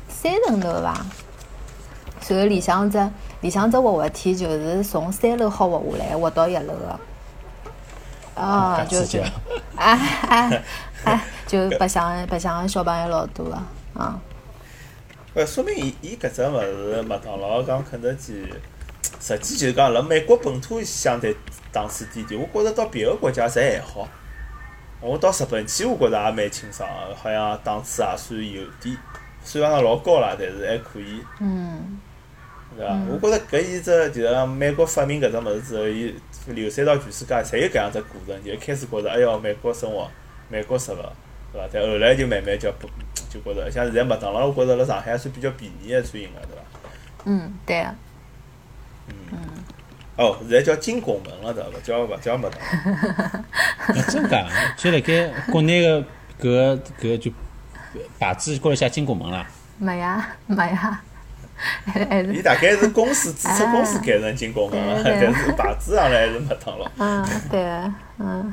[0.09, 1.05] 三层楼伐。
[2.27, 3.11] 然后里向只
[3.43, 7.01] 里向只滑滑梯就是从三楼好滑下来，滑到一楼个。
[8.35, 9.31] 啊，就就搿刺激啊，
[9.77, 10.63] 哎哎
[11.05, 13.55] 哎，就白相白相个小朋友老多个，
[13.95, 14.19] 啊，
[15.35, 18.45] 呃，说明伊伊搿只物事，麦当劳讲肯德基，
[19.21, 21.37] 实际就是讲辣美国本土相对
[21.71, 24.09] 档次低点，我觉着到别个国家侪还好。
[25.01, 28.97] 我到日本去，我觉着也蛮清爽个，好像档次也算有点，
[29.45, 32.01] 虽然讲老高啦，但是还可以，嗯
[32.77, 32.95] 对伐？
[33.09, 36.15] 我觉着搿伊只就是讲美国发明搿只物事之后，伊
[36.47, 38.45] 流散到全世界，侪有搿样只过程。
[38.45, 40.11] 就一开始觉着，哎哟，美国生活，
[40.49, 40.97] 美国食物，
[41.53, 41.69] 对伐？
[41.73, 42.89] 但后来就慢慢叫不，
[43.31, 46.63] 就觉着像现在麦当劳，我觉着辣上海还算比较便宜个餐饮个，对伐？
[47.27, 47.95] 嗯，对啊。
[49.09, 49.39] 嗯，
[50.17, 51.69] 哦，现在叫金拱门了，对伐？
[51.69, 54.47] 勿叫勿叫麦当 真假？
[54.77, 56.01] 就辣盖国内个
[56.41, 57.31] 搿搿就
[58.19, 59.47] 牌子高头写金拱门啦。
[59.79, 61.03] 没呀没呀，
[61.85, 66.91] 还还是伊大概是公司注册公司改成金拱门了，但是牌子上来还是麦当劳。
[66.99, 68.53] 嗯对啊，嗯。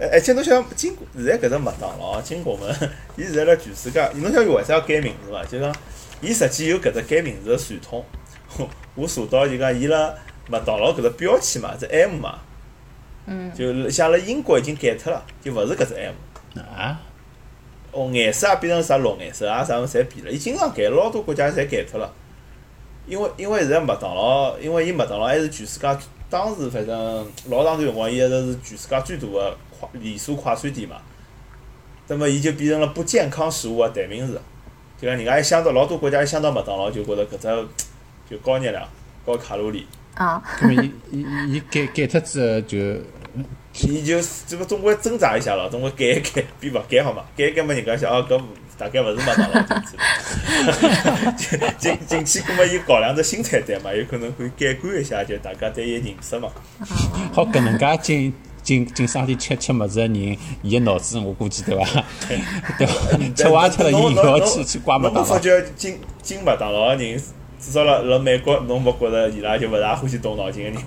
[0.00, 2.68] 而而且侬想金现在搿只麦当劳金拱门，
[3.16, 5.44] 伊现在辣全世界，侬晓得为啥要改名字伐？
[5.44, 5.72] 就讲
[6.20, 8.04] 伊实际有搿只改名字个传统。
[8.96, 10.12] 我查到就讲伊拉
[10.48, 12.40] 麦当劳搿只标签嘛，只 M 嘛，
[13.26, 16.14] 嗯就像辣英国已经改脱了，就勿是搿只 M。
[16.60, 17.00] 啊，
[17.94, 20.30] 哦，颜色也变成啥绿颜色啊，啥物事侪变了。
[20.30, 22.12] 伊经常改，老多国家侪改脱了。
[23.06, 25.96] 因为因为现在麦当劳，因为伊麦当劳还是全世界
[26.28, 26.96] 当时反正
[27.48, 30.96] 老长段辰光，伊一直是全世界最大个快连锁快餐店嘛。
[32.08, 34.40] 那么伊就变成了不健康食物个代名词。
[34.98, 37.68] 就讲人家一想到老多国家一想到麦当劳，就觉着搿只
[38.30, 38.88] 就高热量、
[39.26, 39.86] 高卡路里。
[40.14, 42.78] 啊，葛末伊伊伊改改脱之后就
[43.82, 47.24] 伊就这个总归挣扎一下咯，总归改一改，比勿改好嘛？
[47.36, 48.40] 改一改嘛，人家想哦，搿
[48.78, 51.74] 大概勿是麦当劳进去了。
[51.76, 56.48] 进进去，葛末伊搞两只新菜单嘛，有可能会改观一下，就大家对伊认识嘛。
[57.32, 62.04] 好搿能介进进进商店吃吃么子个人，伊个脑子我估计对伐？
[62.78, 62.94] 对伐？
[63.34, 65.20] 吃坏脱了，伊又要去去刮麦当劳。
[65.20, 67.20] 侬发觉进进麦当劳个人，
[67.58, 70.82] 至少辣辣美国，侬勿觉着伊拉就勿大欢喜动脑筋个人吗？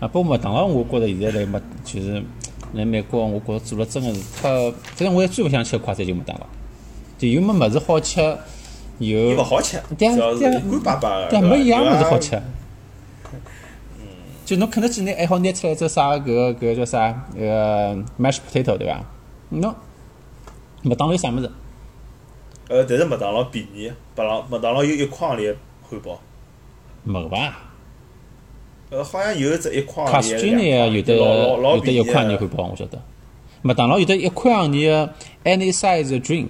[0.00, 2.22] 啊，不过麦当劳，我觉着现在来麦就是
[2.72, 6.46] 来美国，我觉着做了真个是太，反正我也最勿想吃快餐就麦当劳，
[7.18, 8.20] 就又没么子好吃，
[8.98, 11.28] 伊又勿好吃，主对啊对啊干巴巴个。
[11.28, 12.18] 对啊，没一样物事好。
[12.18, 12.36] 吃。
[12.36, 12.42] 嗯
[14.46, 19.00] 就侬肯德基，你还好拿出来只啥搿个搿个叫啥呃 mash potato 对伐？
[19.50, 19.72] 侬
[20.82, 21.48] 麦当劳有啥物事？
[22.68, 25.54] 呃，但是麦当劳便宜，麦当麦当劳有一筐里
[25.88, 26.18] 汉堡。
[27.04, 27.54] 没伐？
[28.90, 33.00] 呃，好像有一只一筐里卡士君呢有的老老老有的一块牛汉堡，我晓得。
[33.62, 35.14] 麦当劳有的一块洋钿个
[35.44, 36.48] any size drink，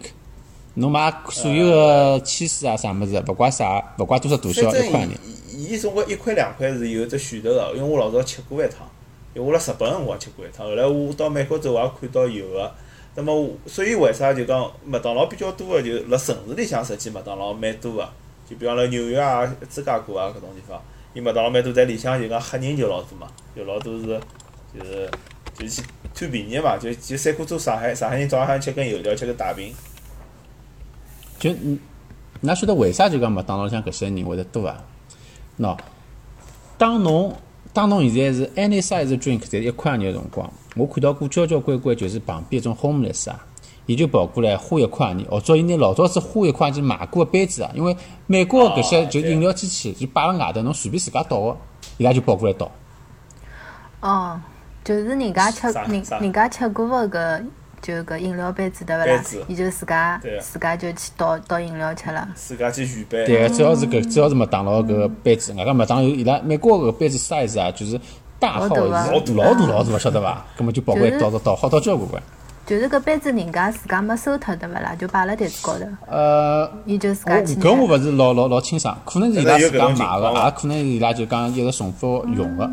[0.74, 5.12] 侬买所有个汽水啊啥物事，勿怪啥，勿怪多少大小，一块洋钿。
[5.52, 8.88] 伊伊总归一块两块是有只选择个，因为我老早吃过一趟，
[9.34, 12.72] 因为我辣日本辰光吃过一趟，后来我到美国之后也看到有个。
[13.16, 18.08] 那么我，所以为啥就讲麦当劳比较多个，就辣城市里向实际麦当劳蛮多个，
[18.48, 20.80] 就比方辣纽约啊、芝加哥啊搿种地方，
[21.12, 24.20] 伊麦当劳蛮多，在里向就讲黑人就老多嘛，就老多是
[24.72, 25.10] 就是
[25.54, 25.82] 就去
[26.14, 29.74] 贪便宜嘛，就就三块做上海上海人早浪向吃根油条，吃个大饼。
[31.38, 31.78] 就嗯，
[32.42, 34.84] 㑚晓得为啥就讲麦当劳里向搿些人会得多啊？
[35.58, 35.76] 喏，
[36.78, 37.34] 当侬
[37.72, 43.44] 当侬现在是 any size drink 侪一块洋钿个辰光，我看到过交交关关就是旁边一种 homeless 啊，
[43.86, 51.56] 伊就跑过来花一块洋钿，或者伊拿老早子花一块洋钿买过个杯子啊，因为美国个搿些就饮料机器就摆辣外头，侬随便自家倒个，
[51.98, 52.70] 伊拉就跑过来倒。
[54.00, 54.40] 哦，
[54.84, 57.44] 就是人家吃人人家吃过个搿
[57.82, 59.44] 就搿饮料杯子对勿啦杯子？
[59.48, 62.28] 伊就自家自家就去倒倒饮料吃了。
[62.34, 63.24] 自家去预备。
[63.26, 67.98] 对，主要是搿主要是麦当劳搿个杯子，外加麦当劳有伊拉美国搿个杯子 size 啊，就是
[68.38, 69.20] 大号老大啊老
[69.54, 70.44] 大老大晓得伐？
[70.56, 72.22] 葛末就跑过来倒倒倒好倒交关关。
[72.70, 74.94] 就是搿杯子人家自家没收脱对勿啦？
[74.96, 77.94] 就摆辣台子高头，呃，伊就自我家去搿我拿。
[77.94, 82.70] 勿是老老老清爽，可能是伊拉自家买个，也可能是伊拉就讲一直重复用个。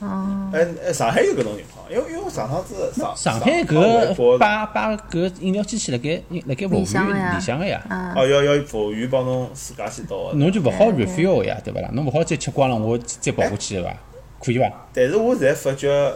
[0.00, 10.32] 哎哎，上海有搿种情况，因为因为我上趟子上上海外搿国摆摆搿饮料机器辣盖辣盖服务员里向个呀，嗯，哦要要服务员帮侬自家去倒个。
[10.38, 11.90] 侬就勿好 refill 个呀，对勿啦？
[11.92, 13.94] 侬勿好再吃光了，我再跑过去对伐？
[14.42, 14.72] 可以伐？
[14.94, 16.10] 但是我现在发觉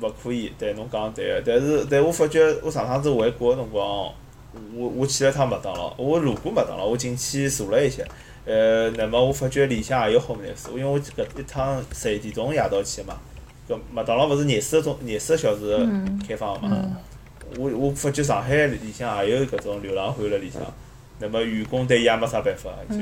[0.00, 1.42] 勿可以，对侬讲对个。
[1.46, 4.12] 但是但我发觉我上趟子回国个辰光，
[4.74, 8.06] 我我去了趟麦当劳，我路过麦当劳，我进去坐了一歇。
[8.46, 13.18] 呃，那么我发觉里向也有 homeless，因为我搿一趟十一点钟夜到去个嘛，
[13.68, 15.78] 搿麦当劳勿是廿四个钟廿四个小时
[16.26, 16.96] 开放个嘛。
[17.58, 20.62] 我我发觉上海里向也有搿种流浪汉辣里向，
[21.18, 22.96] 那么员工对伊也没啥办法，就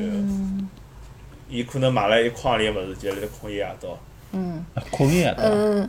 [1.48, 3.98] 伊可能买了一筐里个物事，就辣盖空一夜到。
[4.32, 5.88] 嗯困一夜对伐？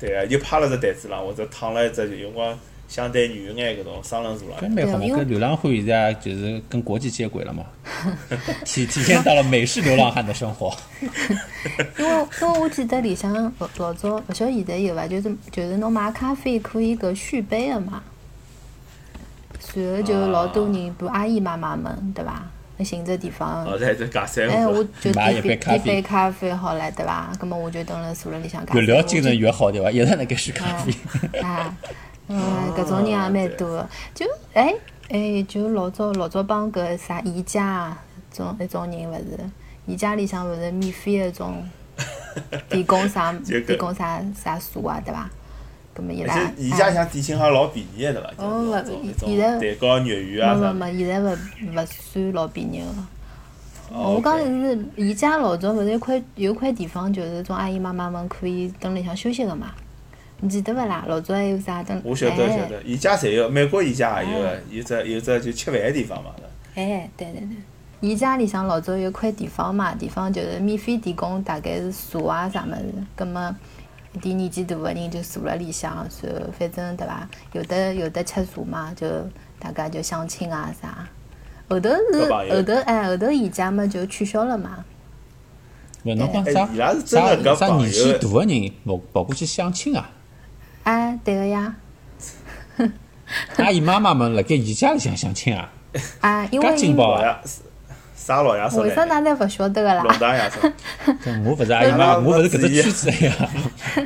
[0.00, 4.68] 呃，对啊，就趴辣只台子浪，或者躺辣一只有辰光相对软眼搿种双人座浪向。
[4.70, 7.64] 搿蛮好嘛，对因为搿流浪汉现在就是跟国际接轨了嘛，
[8.64, 10.74] 体体现到了美式流浪汉的生活。
[11.98, 15.06] 因为因为我记得里向老老早，勿晓得现在有伐？
[15.06, 18.02] 就是就是侬买咖啡可以搿续杯个嘛。
[19.58, 22.50] 随后就老多人，比如阿姨妈妈们，对伐？
[22.80, 27.30] 那寻只地方，哦，在这加三哎，我，就买点杯一杯咖啡点杯咖啡好了，对伐？
[27.38, 28.64] 葛么我就蹲辣坐辣里向。
[28.72, 29.90] 越聊精神越好对伐？
[29.90, 31.40] 一直辣盖续咖啡。
[31.40, 31.76] 啊，
[32.28, 33.88] 嗯，搿种人也蛮多的。
[34.14, 34.24] 就
[34.54, 34.74] 哎
[35.10, 38.02] 哎，就老早老早帮搿啥宜家啊，
[38.32, 39.38] 种一种人勿是，
[39.84, 41.62] 宜家里向勿是免费的种
[42.70, 45.28] 提供啥这个提供啥啥茶啊，对伐？
[45.92, 48.30] 葛么伊拉而且宜家哎像点心好像老便宜个对伐？
[48.38, 50.74] 哦就是勿那种现在蛋糕、肉圆啊啥的。
[50.74, 52.86] 没没没，现在勿勿算老便宜个。
[53.92, 59.72] 哦我讲是宜家老早勿是有块有块地方，就是种阿姨妈妈们可以蹲里向休息个嘛？
[60.42, 61.04] 你记得勿啦？
[61.08, 62.00] 老早还有啥蹲？
[62.04, 66.30] 我晓得哎晓得，宜家侪有，美国宜家也有个，有只有只就吃饭个地方嘛。
[66.76, 67.48] 哎，对对对，
[68.00, 73.54] 伊家里向老早有块地方嘛，地方就是免费提供大概是茶啊啥物事，葛么
[74.12, 77.28] 一点年纪大个人就坐辣里向，然后反正对伐？
[77.52, 79.06] 有的有的吃茶嘛，就
[79.58, 81.08] 大家就相亲啊啥。
[81.68, 84.84] 后头是后头哎，后头宜家嘛就取消了嘛。
[86.04, 90.10] 勿侬讲哎啥啥啥年纪大个人跑跑过去相亲啊？
[90.82, 91.76] 哎，对个呀，
[93.58, 95.70] 阿姨妈妈们辣盖宜家里向相亲啊？
[96.20, 97.20] 啊，因为介劲爆啊！
[97.22, 97.38] 老爷
[98.20, 99.22] 啥老爷说为啥来？
[99.22, 100.04] 㑚侪勿晓得个啦？
[100.04, 100.18] 老？
[100.18, 100.70] 大爷说，
[101.24, 103.10] 搿我勿是阿姨妈，我勿是搿只圈子。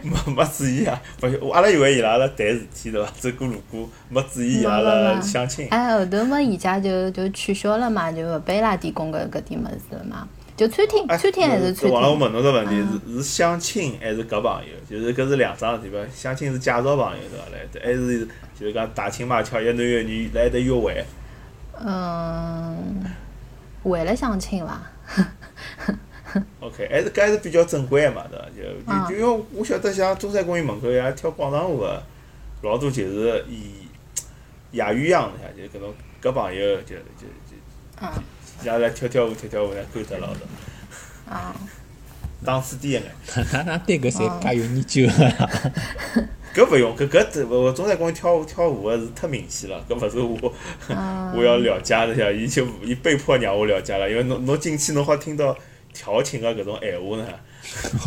[0.04, 1.02] 没没注意啊！
[1.20, 3.10] 勿是，阿拉以为伊拉辣谈事体对伐？
[3.18, 5.66] 走过路过，没注意伊拉辣相亲。
[5.70, 10.28] 哎，后头嘛，宜家就就取消了嘛，就勿拨伊拉提供搿搿点物事了嘛。
[10.56, 12.16] 就餐厅，哎，餐厅还是餐王老我。
[12.16, 14.72] 问侬个问题是是相亲还是搿朋友？
[14.88, 15.98] 就是搿是两桩事体伐？
[16.14, 17.44] 相亲是介绍朋友对伐？
[17.52, 18.24] 来，还是
[18.58, 21.04] 就是讲打情骂俏，一男一女来得约会？
[21.84, 23.04] 嗯，
[23.84, 24.82] 为了相亲伐
[26.60, 28.46] ？OK，还是搿还是比较正规个嘛，对伐？
[28.50, 32.02] 就啊就就因为我晓得像中山公园门口呀跳广场舞个，
[32.62, 33.86] 老多就是以
[34.72, 38.12] 野鸳鸯下，就搿种搿朋友就就就啊
[38.62, 40.40] 伊拉来跳跳舞跳跳舞，来勾搭老多，
[41.32, 41.54] 啊，
[42.44, 43.02] 档次低一眼。
[43.52, 45.50] 哪哪对搿侪介有研究啊？
[46.54, 50.52] 搿勿用，搿搿这勿中山公园跳舞跳舞个是太明显了，搿勿是我
[51.36, 55.56] 我要了解的呀，伊就伊被迫让我了解了，因为侬侬进去侬好听到
[55.92, 57.26] 调情个搿种闲话呢。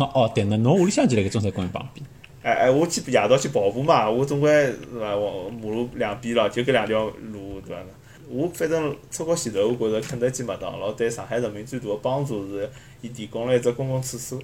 [0.14, 2.06] 哦，对，那侬屋里向就辣盖中山公园旁边。
[2.42, 5.14] 哎哎，我去夜到去跑步嘛，我总归是伐？
[5.14, 7.82] 往马路两边咯，就搿两条路对伐？
[8.30, 12.70] 我反正出国前头，我觉着肯德基、麦当劳对上海人民最大的帮助是，
[13.02, 14.38] 伊提供了一只公共厕所，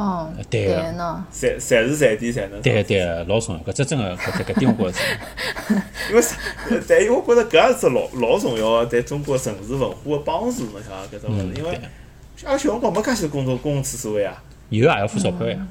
[0.00, 2.62] 哦，对个对呢，随随时随地侪能。
[2.62, 5.74] 对对，老重要，搿只真个搿搿点我觉着是。
[6.08, 6.36] 因为啥？
[6.88, 14.42] 但我觉着搿也是老老重要个，对中国城市文化个帮助，侬想搿种物嗯事，因为对阿拉小辰光没介许多公共公共厕所个呀。
[14.70, 15.66] 以后也要付钞票呀。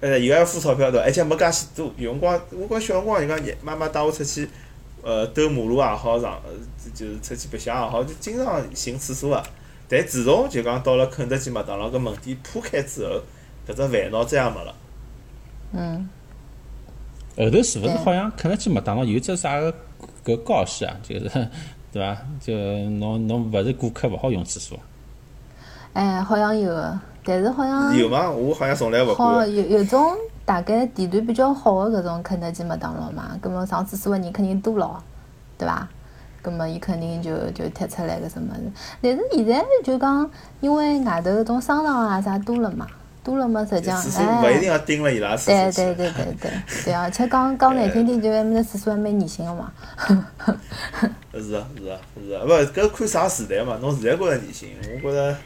[0.00, 1.06] 呃，伊个要付钞票对伐？
[1.06, 1.90] 而且没介许多。
[1.96, 4.46] 有辰光，我觉小辰光人家爷妈妈带我出去，
[5.02, 6.50] 呃，兜马路也好，上呃
[6.94, 9.42] 就是出去白相也好，就经常寻厕所个。
[9.88, 13.22] 但自从就讲到了肯德基、麦当劳搿门店铺开之后，
[13.68, 14.74] 搿只烦恼再也没了。
[15.72, 16.08] 嗯，
[17.36, 19.74] 后头是勿是好像肯德基、麦当劳有只啥个
[20.24, 20.96] 搿告示啊？
[21.02, 21.28] 就是
[21.92, 22.16] 对伐？
[22.40, 22.54] 就
[22.90, 24.82] 侬侬勿是顾客勿好用厕所啊。
[25.94, 28.30] 哎，好像有个，但是好像有吗？
[28.30, 29.54] 我好像从来勿好管。
[29.54, 30.14] 有有种
[30.44, 35.02] 大概地段比较好的搿种肯德基、麦当劳嘛，葛么上厕所的人肯定多咯，
[35.58, 35.88] 对伐？
[36.42, 38.60] 葛么伊肯定就就贴出来搿什么事。
[39.02, 42.86] 但是现在就讲，因为外头搿种商场啊啥多了嘛，
[43.26, 45.72] 多了嘛，实际上厕所勿一定哎，要盯了伊拉厕对。
[45.72, 46.50] 对对对对
[46.84, 49.72] 对，而且讲讲难听点，就埃面搭厕所还蛮恶心个嘛。
[51.34, 53.76] 是啊是啊是啊，勿搿看啥时代嘛？
[53.82, 55.36] 侬现在觉着年轻，我觉着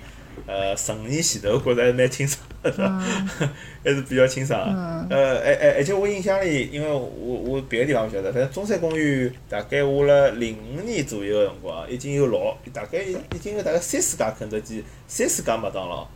[0.47, 2.71] 呃十五年前头觉着还蛮清爽的，
[3.83, 5.17] 还是比较清爽的。
[5.17, 16.07] 呃，而而而且我印象里，因为我我别个地方勿晓得，反正中山公园大概我辣零五年左右个辰光，已经有老大概已已经有大概三四家肯德基，三四家麦当劳，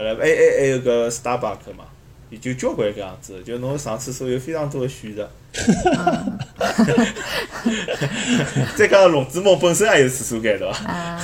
[0.00, 1.84] 阿拉还还还有个 Starbucks 嘛。
[2.30, 5.28] 也就交关搿样子，就侬上厕所有非常多的选择。
[8.76, 10.78] 再加上龙之梦本身也有厕所间，对伐？
[10.86, 11.20] 啊，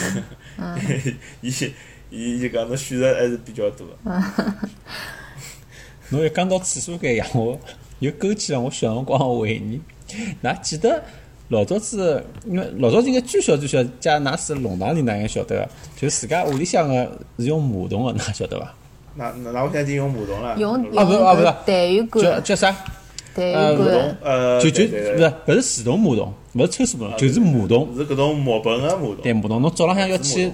[1.41, 1.55] 伊
[2.11, 4.05] 伊就讲侬选择还是比较多的。
[6.11, 7.57] 侬一讲到厕所间呀，我
[8.01, 9.81] 又勾起了我小辰光的回忆。
[10.43, 11.05] 㑚记得
[11.49, 18.75] 老早子，因为老早子应该最小最小，家㑚是弄堂里㑚应该晓得个，就是自家屋里向个是用马桶个，㑚晓得伐？
[19.15, 20.57] 那那那我现在已经用马桶了。
[20.59, 22.77] 用啊不是啊不是用搿痰盂管，叫叫啥？
[23.37, 27.89] 痰呃盂管马桶，，呃，就就对对对勿是勿是自动马桶，勿是抽水马桶，就是马桶。
[27.97, 30.51] 是搿种木盆个马桶，对马桶，侬早浪向要去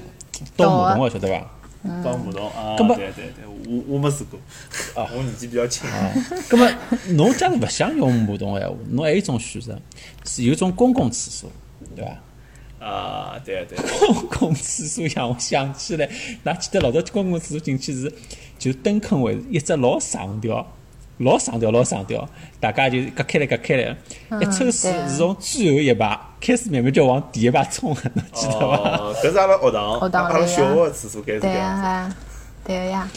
[0.56, 1.50] 倒马桶个，晓得伐？
[1.82, 2.76] 当马桶啊。
[2.76, 4.38] 对对对，我我没试过，
[5.00, 5.88] 啊我年纪比较轻。
[6.50, 6.70] 那么，
[7.10, 9.80] 侬假如勿想用马桶个闲话，侬还有一种选择，
[10.24, 11.50] 是有一种公共厕所，
[11.96, 12.18] 对伐？
[12.84, 16.08] 啊，对对，公共厕所让我想起来，
[16.44, 18.12] 㑚记得老早公共厕所进去是
[18.58, 20.66] 就蹲坑位，一只老长条，
[21.22, 22.28] 老上吊老上吊，
[22.60, 23.96] 大家就隔开来隔开来，
[24.40, 28.98] 一抽水是从最后一排开始慢慢就往第一排冲的，侬记得伐？
[28.98, 32.14] 哦，搿是阿拉学堂，学堂阿拉小学厕所该是搿对样
[32.64, 33.08] 对个呀，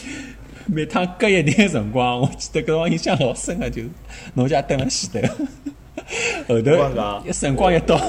[0.66, 3.88] 每趟隔一定辰光，我记得搿辰光印象老深个，就是
[4.34, 5.28] 侬家蹲辣前头，
[6.54, 8.00] 后头一辰光一到，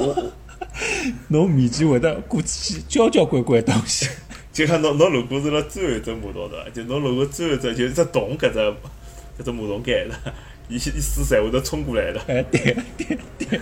[1.29, 4.09] 侬面前会得过去交交关关东西。
[4.51, 8.73] 就看侬侬如果是辣最后一只马桶的，就侬如果最后一只就是只洞搿只
[9.39, 10.15] 搿只马桶盖的，
[10.67, 13.59] 伊伊水侪会得冲过来的，哎，对对对，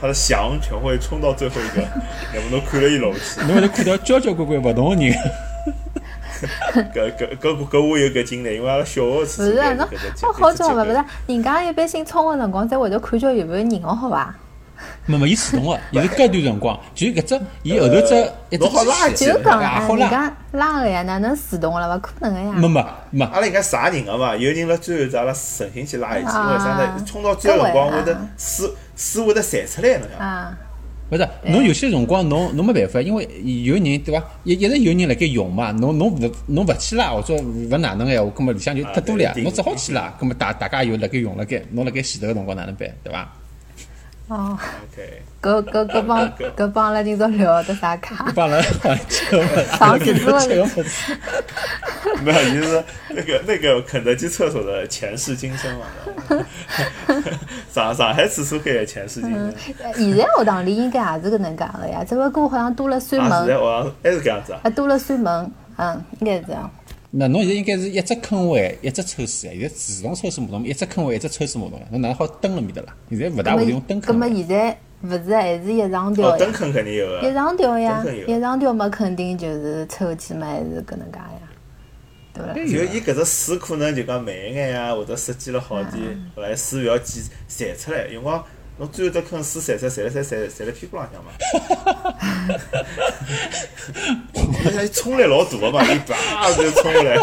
[0.00, 1.82] 他 的翔全会冲到最后一个，
[2.34, 3.40] 要么侬看了伊老去。
[3.46, 5.16] 侬会得看到交交关关勿同的人。
[6.92, 10.80] 搿搿搿搿我有搿经历，因为阿拉小学勿厕是啊，侬所搿只侬好叫勿？
[10.80, 14.34] 勿是，人家一般性冲个辰光，侪会得看叫有没有人哦，好伐？
[15.06, 20.00] 没没，伊自动个，伊是隔段辰光，就搿只，伊后头只一只好拉机器起就讲也啊，好拉。
[20.00, 21.94] 人家拉个呀，哪能自动个啦？
[21.94, 22.52] 勿可能个呀。
[22.52, 24.36] 没没没，阿拉应该啥人个嘛？
[24.36, 27.04] 有人辣最后只阿拉诚心去拉一记，因为啥啊呢？
[27.06, 30.18] 冲到最后辰光搿会得水水会得散出来，侬想？
[30.26, 30.56] 啊，
[31.10, 33.28] 勿是，侬有些辰光侬侬没办法，因为
[33.64, 34.24] 有人对伐？
[34.44, 43.30] 一一直有人辣盖用嘛，侬侬勿侬勿去拉或者勿哪能个闲话，葛末里向就太多了侬只好去拉，葛末大大家又辣盖用辣盖，侬辣盖前头个辰光哪能办，对伐？
[44.28, 44.58] 哦
[44.92, 48.32] ，OK，搿搿搿帮搿帮阿拉今朝聊的啥卡？
[48.34, 51.18] 帮人换吃个 物事，上厕所吃个物事。
[52.22, 55.86] 没有，就是那个那个肯德基厕所的前世今生嘛。
[57.70, 64.60] 上上海厕所间的前世今生，现在学堂里应该也是搿能介个呀，只不过好像多了扇门，现在门，学堂还是搿样子啊。
[64.62, 66.70] 啊多了扇门，嗯，应该是这样。
[67.14, 72.96] 那侬现在应该是一只坑位一只抽水，现在自动抽水马桶，一只坑位一只抽水马桶，侬哪能好蹲辣面搭啦？
[73.10, 74.26] 现在勿大会用蹲坑了。
[74.30, 76.50] 现在勿是还是一上调哦，蹲？
[76.52, 77.34] 坑肯定有一个。
[77.34, 81.40] 上吊呀一上吊嘛，肯定就是抽气嘛，还是搿能介呀，
[82.32, 82.54] 对伐？
[82.54, 86.02] 就伊搿只水可能就讲慢一眼呀，或者设计了好点，
[86.34, 88.06] 后来水勿要溅散出来。
[88.06, 88.42] 有辰光
[88.82, 91.30] 侬最后只坑水散出来，散了散散散辣屁股浪向嘛。
[94.64, 97.16] 而 且冲力老大个嘛， 伊叭就冲过来。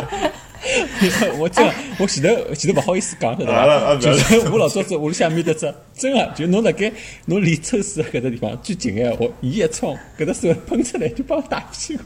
[1.38, 3.96] 我真的，我前头前头勿好意思讲，晓得伐？
[3.96, 6.92] 就是我老早子屋里向面搭只，真个就侬辣盖
[7.26, 12.04] 侬离抽水搿只地方最近个闲话，伊一冲，搿只水喷出来就把我打屁股。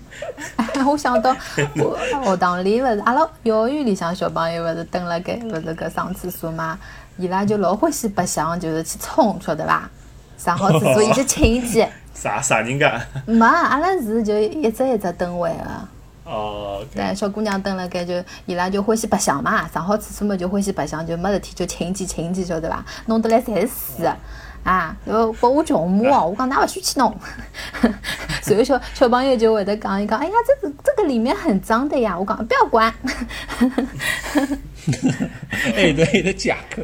[0.56, 1.36] 哎， 我想到
[1.76, 6.80] 我学堂里勿是阿拉幼儿园里向小朋友勿是蹲辣盖勿是搿上厕所嘛，
[7.18, 9.90] 伊拉就老欢喜白相，就是去冲，晓得伐？
[10.38, 13.02] 上好厕所伊就请记， 啥啥人家？
[13.26, 16.30] 没，阿拉是就一只一只蹲位个。
[16.30, 18.14] 哦对，小姑娘蹲辣盖就
[18.46, 22.84] 伊拉就欢喜白相嘛，上好厕所嘛就欢喜白相，就没事体就请记请记，晓得伐？
[23.08, 24.10] 弄得来侪是水
[24.64, 24.96] 啊！
[25.06, 27.16] 就拨我穷骂哦，我讲㑚勿许去弄。
[28.42, 32.18] 所以小小朋友就会得讲一讲，哎呀，这个这个里面很脏的呀！
[32.18, 32.94] 我讲不要管。
[35.76, 36.82] 哎，对得还有得借口，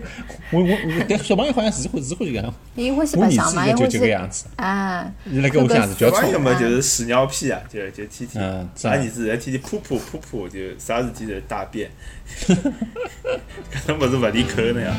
[0.52, 5.12] 我我我，但小朋友好像是欢是欢喜搿样，伊欢喜我儿白相嘛，子就伊欢喜就搿样子，啊。
[5.26, 6.54] 伊辣盖屋里向是就要冲小朋友。
[6.54, 11.90] 嘛就是屎尿屁啊，就就天天，嗯俺儿子天天噗噗噗噗，就啥事体侪大便，
[12.48, 14.96] 搿种物事勿离口的呀。